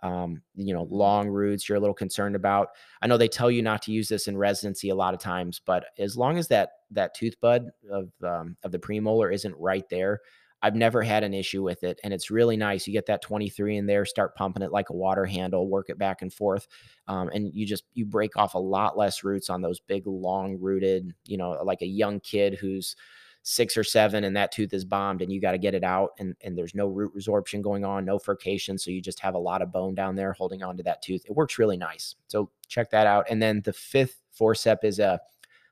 Um, 0.01 0.41
you 0.55 0.73
know, 0.73 0.87
long 0.89 1.27
roots 1.27 1.67
you're 1.67 1.77
a 1.77 1.81
little 1.81 1.93
concerned 1.93 2.35
about. 2.35 2.69
I 3.01 3.07
know 3.07 3.17
they 3.17 3.27
tell 3.27 3.51
you 3.51 3.61
not 3.61 3.81
to 3.83 3.91
use 3.91 4.07
this 4.07 4.29
in 4.29 4.37
residency 4.37 4.89
a 4.89 4.95
lot 4.95 5.13
of 5.13 5.19
times, 5.19 5.61
but 5.65 5.87
as 5.97 6.15
long 6.15 6.37
as 6.37 6.47
that 6.47 6.69
that 6.91 7.13
tooth 7.13 7.35
bud 7.41 7.69
of 7.91 8.09
um, 8.23 8.55
of 8.63 8.71
the 8.71 8.79
premolar 8.79 9.33
isn't 9.33 9.55
right 9.57 9.83
there, 9.89 10.21
I've 10.61 10.75
never 10.75 11.01
had 11.01 11.23
an 11.23 11.33
issue 11.33 11.63
with 11.63 11.83
it. 11.83 11.99
And 12.03 12.13
it's 12.13 12.29
really 12.29 12.57
nice. 12.57 12.85
You 12.85 12.93
get 12.93 13.05
that 13.05 13.21
23 13.21 13.77
in 13.77 13.85
there, 13.85 14.05
start 14.05 14.35
pumping 14.35 14.63
it 14.63 14.71
like 14.71 14.89
a 14.89 14.95
water 14.95 15.25
handle, 15.25 15.67
work 15.69 15.89
it 15.89 15.97
back 15.97 16.21
and 16.21 16.33
forth. 16.33 16.67
Um, 17.07 17.29
and 17.33 17.53
you 17.53 17.65
just, 17.65 17.85
you 17.93 18.05
break 18.05 18.35
off 18.35 18.55
a 18.55 18.59
lot 18.59 18.97
less 18.97 19.23
roots 19.23 19.49
on 19.49 19.61
those 19.61 19.79
big, 19.79 20.05
long 20.05 20.57
rooted, 20.59 21.13
you 21.25 21.37
know, 21.37 21.51
like 21.63 21.81
a 21.81 21.87
young 21.87 22.19
kid 22.19 22.55
who's 22.55 22.95
six 23.43 23.77
or 23.77 23.85
seven 23.85 24.25
and 24.25 24.35
that 24.35 24.51
tooth 24.51 24.73
is 24.73 24.83
bombed 24.83 25.21
and 25.21 25.31
you 25.31 25.39
got 25.39 25.53
to 25.53 25.57
get 25.57 25.73
it 25.73 25.83
out. 25.83 26.11
And, 26.19 26.35
and 26.43 26.57
there's 26.57 26.75
no 26.75 26.87
root 26.87 27.13
resorption 27.15 27.61
going 27.61 27.85
on, 27.85 28.03
no 28.03 28.19
furcation. 28.19 28.77
So 28.77 28.91
you 28.91 29.01
just 29.01 29.21
have 29.21 29.35
a 29.35 29.39
lot 29.39 29.61
of 29.61 29.71
bone 29.71 29.95
down 29.95 30.15
there 30.15 30.33
holding 30.33 30.61
on 30.61 30.75
to 30.77 30.83
that 30.83 31.01
tooth. 31.01 31.23
It 31.25 31.35
works 31.35 31.57
really 31.57 31.77
nice. 31.77 32.15
So 32.27 32.51
check 32.67 32.89
that 32.91 33.07
out. 33.07 33.27
And 33.29 33.41
then 33.41 33.61
the 33.63 33.73
fifth 33.73 34.21
forcep 34.37 34.83
is 34.83 34.99
a, 34.99 35.19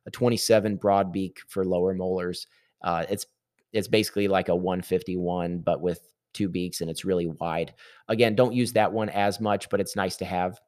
a 0.06 0.12
27 0.12 0.78
broad 0.78 1.12
beak 1.12 1.40
for 1.48 1.66
lower 1.66 1.94
molars. 1.94 2.48
Uh, 2.82 3.06
it's 3.10 3.26
it's 3.74 3.88
basically 3.88 4.28
like 4.28 4.50
a 4.50 4.56
151, 4.56 5.60
but 5.60 5.82
with 5.82 6.02
two 6.34 6.48
beaks 6.48 6.82
and 6.82 6.90
it's 6.90 7.06
really 7.06 7.28
wide. 7.28 7.74
Again, 8.08 8.36
don't 8.36 8.54
use 8.54 8.74
that 8.74 8.92
one 8.92 9.10
as 9.10 9.40
much, 9.40 9.70
but 9.70 9.80
it's 9.80 9.96
nice 9.96 10.18
to 10.18 10.26
have. 10.26 10.60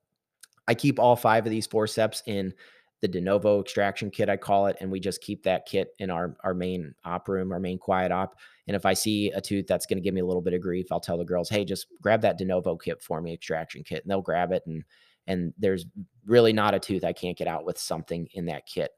I 0.67 0.73
keep 0.73 0.99
all 0.99 1.15
five 1.15 1.45
of 1.45 1.51
these 1.51 1.67
forceps 1.67 2.23
in 2.25 2.53
the 3.01 3.07
DeNovo 3.07 3.61
extraction 3.61 4.11
kit, 4.11 4.29
I 4.29 4.35
call 4.35 4.67
it, 4.67 4.77
and 4.81 4.91
we 4.91 4.99
just 4.99 5.21
keep 5.21 5.43
that 5.43 5.65
kit 5.65 5.89
in 5.99 6.11
our 6.11 6.35
our 6.43 6.53
main 6.53 6.93
op 7.05 7.29
room, 7.29 7.51
our 7.51 7.59
main 7.59 7.77
quiet 7.77 8.11
op. 8.11 8.35
And 8.67 8.75
if 8.75 8.85
I 8.85 8.93
see 8.93 9.31
a 9.31 9.41
tooth 9.41 9.67
that's 9.67 9.85
going 9.85 9.97
to 9.97 10.03
give 10.03 10.13
me 10.13 10.21
a 10.21 10.25
little 10.25 10.41
bit 10.41 10.53
of 10.53 10.61
grief, 10.61 10.87
I'll 10.91 10.99
tell 10.99 11.17
the 11.17 11.23
girls, 11.23 11.49
"Hey, 11.49 11.63
just 11.63 11.87
grab 12.01 12.21
that 12.21 12.37
DeNovo 12.37 12.79
kit 12.81 13.01
for 13.01 13.21
me, 13.21 13.33
extraction 13.33 13.83
kit," 13.83 14.03
and 14.03 14.11
they'll 14.11 14.21
grab 14.21 14.51
it. 14.51 14.63
And 14.65 14.83
and 15.27 15.53
there's 15.57 15.85
really 16.25 16.51
not 16.51 16.73
a 16.73 16.79
tooth 16.79 17.03
I 17.05 17.13
can't 17.13 17.37
get 17.37 17.47
out 17.47 17.65
with 17.65 17.77
something 17.77 18.27
in 18.33 18.45
that 18.47 18.65
kit. 18.65 18.91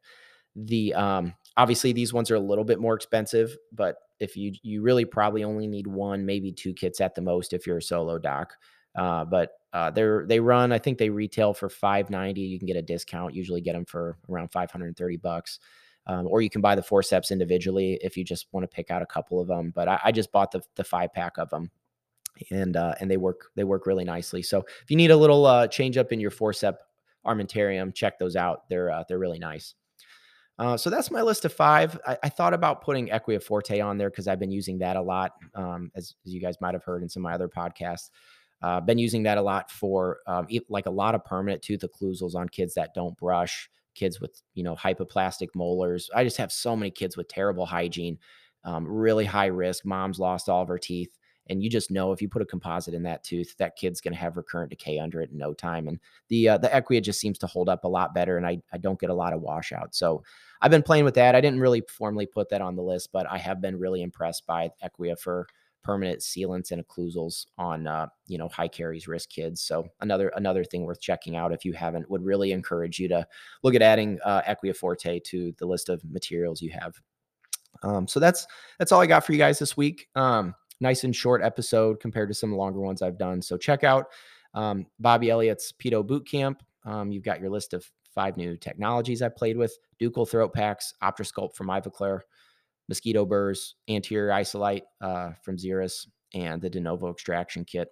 The 0.55 0.93
um, 0.95 1.33
obviously 1.57 1.93
these 1.93 2.13
ones 2.13 2.31
are 2.31 2.35
a 2.35 2.39
little 2.39 2.63
bit 2.63 2.79
more 2.79 2.95
expensive, 2.95 3.55
but 3.71 3.97
if 4.19 4.37
you 4.37 4.53
you 4.61 4.81
really 4.81 5.05
probably 5.05 5.43
only 5.43 5.67
need 5.67 5.87
one, 5.87 6.25
maybe 6.25 6.51
two 6.51 6.73
kits 6.73 7.01
at 7.01 7.15
the 7.15 7.21
most 7.21 7.53
if 7.53 7.65
you're 7.65 7.77
a 7.77 7.81
solo 7.81 8.17
doc. 8.17 8.53
Uh, 8.95 9.25
but 9.25 9.51
uh, 9.73 9.89
they're 9.89 10.25
they 10.27 10.39
run. 10.39 10.71
I 10.71 10.77
think 10.77 10.97
they 10.97 11.09
retail 11.09 11.53
for 11.53 11.69
five 11.69 12.09
ninety. 12.09 12.41
You 12.41 12.59
can 12.59 12.67
get 12.67 12.75
a 12.75 12.81
discount. 12.81 13.33
Usually 13.33 13.61
get 13.61 13.73
them 13.73 13.85
for 13.85 14.17
around 14.29 14.51
five 14.51 14.69
hundred 14.71 14.87
and 14.87 14.97
thirty 14.97 15.17
bucks. 15.17 15.59
Um, 16.07 16.27
or 16.27 16.41
you 16.41 16.49
can 16.49 16.61
buy 16.61 16.75
the 16.75 16.81
forceps 16.81 17.29
individually 17.29 17.99
if 18.01 18.17
you 18.17 18.23
just 18.23 18.47
want 18.51 18.63
to 18.63 18.75
pick 18.75 18.89
out 18.89 19.03
a 19.03 19.05
couple 19.05 19.39
of 19.39 19.47
them. 19.47 19.71
But 19.73 19.87
I, 19.87 19.99
I 20.05 20.11
just 20.11 20.31
bought 20.31 20.51
the 20.51 20.61
the 20.75 20.83
five 20.83 21.13
pack 21.13 21.37
of 21.37 21.49
them, 21.49 21.71
and 22.49 22.75
uh, 22.75 22.95
and 22.99 23.09
they 23.09 23.17
work 23.17 23.51
they 23.55 23.63
work 23.63 23.85
really 23.85 24.03
nicely. 24.03 24.41
So 24.41 24.65
if 24.83 24.89
you 24.89 24.97
need 24.97 25.11
a 25.11 25.17
little 25.17 25.45
uh, 25.45 25.67
change 25.67 25.97
up 25.97 26.11
in 26.11 26.19
your 26.19 26.31
forcep 26.31 26.77
armamentarium, 27.25 27.93
check 27.93 28.19
those 28.19 28.35
out. 28.35 28.67
They're 28.69 28.91
uh, 28.91 29.03
they're 29.07 29.19
really 29.19 29.39
nice. 29.39 29.75
Uh, 30.59 30.77
so 30.77 30.89
that's 30.89 31.09
my 31.09 31.21
list 31.21 31.45
of 31.45 31.53
five. 31.53 31.99
I, 32.05 32.17
I 32.23 32.29
thought 32.29 32.53
about 32.53 32.83
putting 32.83 33.07
Equia 33.07 33.41
Forte 33.41 33.79
on 33.79 33.97
there 33.97 34.09
because 34.09 34.27
I've 34.27 34.39
been 34.39 34.51
using 34.51 34.77
that 34.79 34.95
a 34.95 35.01
lot, 35.01 35.31
um, 35.55 35.91
as, 35.95 36.13
as, 36.25 36.33
you 36.33 36.39
guys 36.39 36.61
might 36.61 36.73
have 36.73 36.83
heard 36.83 37.01
in 37.01 37.09
some 37.09 37.21
of 37.21 37.29
my 37.29 37.33
other 37.33 37.47
podcasts. 37.47 38.09
Uh, 38.61 38.79
been 38.79 38.99
using 38.99 39.23
that 39.23 39.39
a 39.39 39.41
lot 39.41 39.71
for 39.71 40.19
um, 40.27 40.45
like 40.69 40.85
a 40.85 40.91
lot 40.91 41.15
of 41.15 41.25
permanent 41.25 41.63
tooth 41.63 41.81
occlusals 41.81 42.35
on 42.35 42.47
kids 42.47 42.75
that 42.75 42.93
don't 42.93 43.17
brush, 43.17 43.69
kids 43.95 44.21
with 44.21 44.39
you 44.53 44.63
know 44.63 44.75
hypoplastic 44.75 45.47
molars. 45.55 46.11
I 46.13 46.23
just 46.23 46.37
have 46.37 46.51
so 46.51 46.75
many 46.75 46.91
kids 46.91 47.17
with 47.17 47.27
terrible 47.27 47.65
hygiene, 47.65 48.19
um, 48.63 48.87
really 48.87 49.25
high 49.25 49.47
risk. 49.47 49.83
Mom's 49.83 50.19
lost 50.19 50.47
all 50.47 50.61
of 50.61 50.67
her 50.67 50.77
teeth 50.77 51.17
and 51.49 51.63
you 51.63 51.69
just 51.69 51.91
know 51.91 52.12
if 52.12 52.21
you 52.21 52.30
put 52.30 52.41
a 52.41 52.45
composite 52.45 52.93
in 52.93 53.04
that 53.04 53.23
tooth, 53.23 53.56
that 53.58 53.75
kid's 53.75 54.01
going 54.01 54.13
to 54.13 54.19
have 54.19 54.38
recurrent 54.38 54.69
decay 54.69 54.99
under 54.99 55.21
it 55.21 55.32
in 55.32 55.38
no 55.38 55.54
time. 55.54 55.88
And 55.88 55.99
the 56.30 56.49
uh, 56.49 56.58
the 56.58 56.69
Equia 56.69 57.01
just 57.01 57.19
seems 57.19 57.38
to 57.39 57.47
hold 57.47 57.69
up 57.69 57.84
a 57.84 57.89
lot 57.89 58.13
better, 58.13 58.38
and 58.38 58.45
I 58.45 58.62
I 58.71 58.77
don't 58.77 58.99
get 58.99 59.10
a 59.10 59.15
lot 59.15 59.34
of 59.34 59.41
washout. 59.41 59.95
So 59.95 60.23
I've 60.62 60.71
been 60.71 60.84
playing 60.84 61.06
with 61.06 61.15
that. 61.15 61.36
I 61.36 61.41
didn't 61.41 61.60
really 61.60 61.82
formally 61.89 62.25
put 62.25 62.49
that 62.49 62.62
on 62.62 62.75
the 62.75 62.84
list, 62.84 63.10
but 63.12 63.30
I 63.30 63.38
have 63.38 63.62
been 63.62 63.80
really 63.80 64.01
impressed 64.01 64.45
by 64.45 64.71
Equia 64.84 65.19
for 65.19 65.47
permanent 65.84 66.19
sealants 66.19 66.71
and 66.71 66.86
occlusals 66.86 67.47
on 67.58 67.88
uh, 67.88 68.08
you 68.27 68.38
know 68.38 68.47
high 68.47 68.67
caries 68.67 69.08
risk 69.08 69.30
kids. 69.30 69.62
So 69.62 69.88
another 70.01 70.32
another 70.36 70.63
thing 70.63 70.84
worth 70.84 71.01
checking 71.01 71.36
out 71.36 71.54
if 71.54 71.65
you 71.65 71.73
haven't 71.73 72.10
would 72.10 72.23
really 72.23 72.51
encourage 72.51 72.99
you 72.99 73.08
to 73.10 73.25
look 73.63 73.75
at 73.75 73.82
adding 73.82 74.19
uh, 74.23 74.41
Equia 74.43 74.75
Forte 74.75 75.19
to 75.19 75.54
the 75.58 75.65
list 75.65 75.89
of 75.89 76.04
materials 76.06 76.62
you 76.62 76.71
have. 76.71 76.93
Um, 77.84 78.08
so 78.08 78.19
that's 78.19 78.45
that's 78.77 78.91
all 78.91 79.01
I 79.01 79.08
got 79.08 79.25
for 79.25 79.32
you 79.32 79.38
guys 79.38 79.60
this 79.60 79.75
week. 79.75 80.08
Um, 80.15 80.54
nice 80.81 81.03
and 81.03 81.15
short 81.15 81.41
episode 81.41 81.99
compared 81.99 82.29
to 82.29 82.35
some 82.35 82.53
longer 82.53 82.79
ones 82.79 83.01
I've 83.01 83.17
done. 83.17 83.41
So 83.41 83.57
check 83.57 83.83
out 83.83 84.07
um, 84.53 84.85
Bobby 84.99 85.29
Elliott's 85.29 85.71
Pedo 85.71 86.05
Boot 86.05 86.27
Camp. 86.27 86.63
Um, 86.83 87.11
you've 87.11 87.23
got 87.23 87.39
your 87.39 87.49
list 87.49 87.73
of 87.73 87.89
five 88.13 88.35
new 88.35 88.57
technologies 88.57 89.21
I 89.21 89.29
played 89.29 89.57
with: 89.57 89.77
Dukal 90.01 90.27
throat 90.27 90.53
packs, 90.53 90.93
Optrasculpt 91.01 91.55
from 91.55 91.67
Ivoclar, 91.67 92.21
mosquito 92.89 93.25
burrs, 93.25 93.75
anterior 93.87 94.33
isolite 94.33 94.83
uh, 94.99 95.31
from 95.43 95.57
Zyris, 95.57 96.07
and 96.33 96.61
the 96.61 96.69
DeNovo 96.69 97.11
extraction 97.11 97.63
kit. 97.63 97.89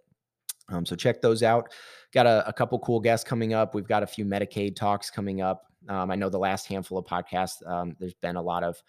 Um, 0.72 0.86
so 0.86 0.96
check 0.96 1.22
those 1.22 1.44
out. 1.44 1.72
Got 2.14 2.28
a, 2.28 2.48
a, 2.48 2.54
couple 2.54 2.78
cool 2.80 3.00
guests 3.00 3.28
coming 3.28 3.54
up. 3.54 3.74
We've 3.74 3.88
got 3.88 4.04
a 4.04 4.08
few 4.08 4.24
Medicaid 4.24 4.76
talks 4.76 5.10
coming 5.10 5.42
up. 5.42 5.64
Um, 5.88 6.12
I 6.12 6.16
know 6.16 6.30
the 6.30 6.38
last 6.38 6.68
handful 6.68 6.98
of 6.98 7.06
podcasts, 7.06 7.66
um, 7.68 7.96
there's 8.00 8.14
been 8.14 8.36
a 8.36 8.42
lot 8.42 8.64
of 8.64 8.82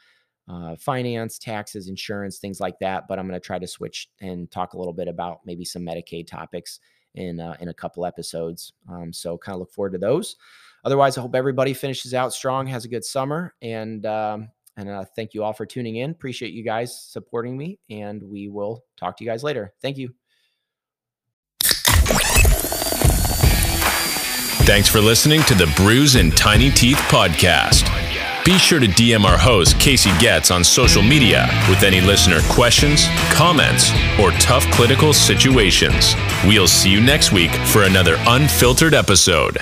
uh, 0.48 0.76
finance, 0.76 1.38
taxes, 1.38 1.88
insurance, 1.88 2.38
things 2.38 2.60
like 2.60 2.78
that. 2.80 3.04
But 3.08 3.18
I'm 3.18 3.26
going 3.26 3.40
to 3.40 3.44
try 3.44 3.58
to 3.58 3.66
switch 3.66 4.08
and 4.20 4.50
talk 4.50 4.74
a 4.74 4.78
little 4.78 4.92
bit 4.92 5.08
about 5.08 5.40
maybe 5.44 5.64
some 5.64 5.82
Medicaid 5.82 6.26
topics 6.26 6.80
in 7.14 7.40
uh, 7.40 7.56
in 7.60 7.68
a 7.68 7.74
couple 7.74 8.06
episodes. 8.06 8.72
Um, 8.88 9.12
so 9.12 9.38
kind 9.38 9.54
of 9.54 9.60
look 9.60 9.72
forward 9.72 9.92
to 9.92 9.98
those. 9.98 10.36
Otherwise, 10.84 11.18
I 11.18 11.20
hope 11.20 11.34
everybody 11.34 11.74
finishes 11.74 12.14
out 12.14 12.32
strong, 12.32 12.66
has 12.66 12.84
a 12.84 12.88
good 12.88 13.04
summer, 13.04 13.54
and 13.60 14.06
um, 14.06 14.48
and 14.76 14.88
uh, 14.88 15.04
thank 15.16 15.34
you 15.34 15.44
all 15.44 15.52
for 15.52 15.66
tuning 15.66 15.96
in. 15.96 16.10
Appreciate 16.10 16.52
you 16.52 16.64
guys 16.64 16.98
supporting 16.98 17.56
me, 17.56 17.78
and 17.90 18.22
we 18.22 18.48
will 18.48 18.84
talk 18.96 19.16
to 19.18 19.24
you 19.24 19.30
guys 19.30 19.42
later. 19.42 19.74
Thank 19.82 19.98
you. 19.98 20.14
Thanks 24.64 24.88
for 24.88 25.00
listening 25.00 25.42
to 25.44 25.54
the 25.54 25.66
Brews 25.76 26.14
and 26.14 26.36
Tiny 26.36 26.70
Teeth 26.70 26.98
podcast. 27.08 27.99
Be 28.44 28.56
sure 28.56 28.80
to 28.80 28.86
DM 28.86 29.24
our 29.24 29.36
host, 29.36 29.78
Casey 29.78 30.10
Getz, 30.18 30.50
on 30.50 30.64
social 30.64 31.02
media 31.02 31.46
with 31.68 31.82
any 31.82 32.00
listener 32.00 32.40
questions, 32.48 33.04
comments, 33.32 33.90
or 34.18 34.30
tough 34.32 34.64
political 34.74 35.12
situations. 35.12 36.14
We'll 36.46 36.66
see 36.66 36.90
you 36.90 37.02
next 37.02 37.32
week 37.32 37.50
for 37.66 37.82
another 37.82 38.16
unfiltered 38.26 38.94
episode. 38.94 39.58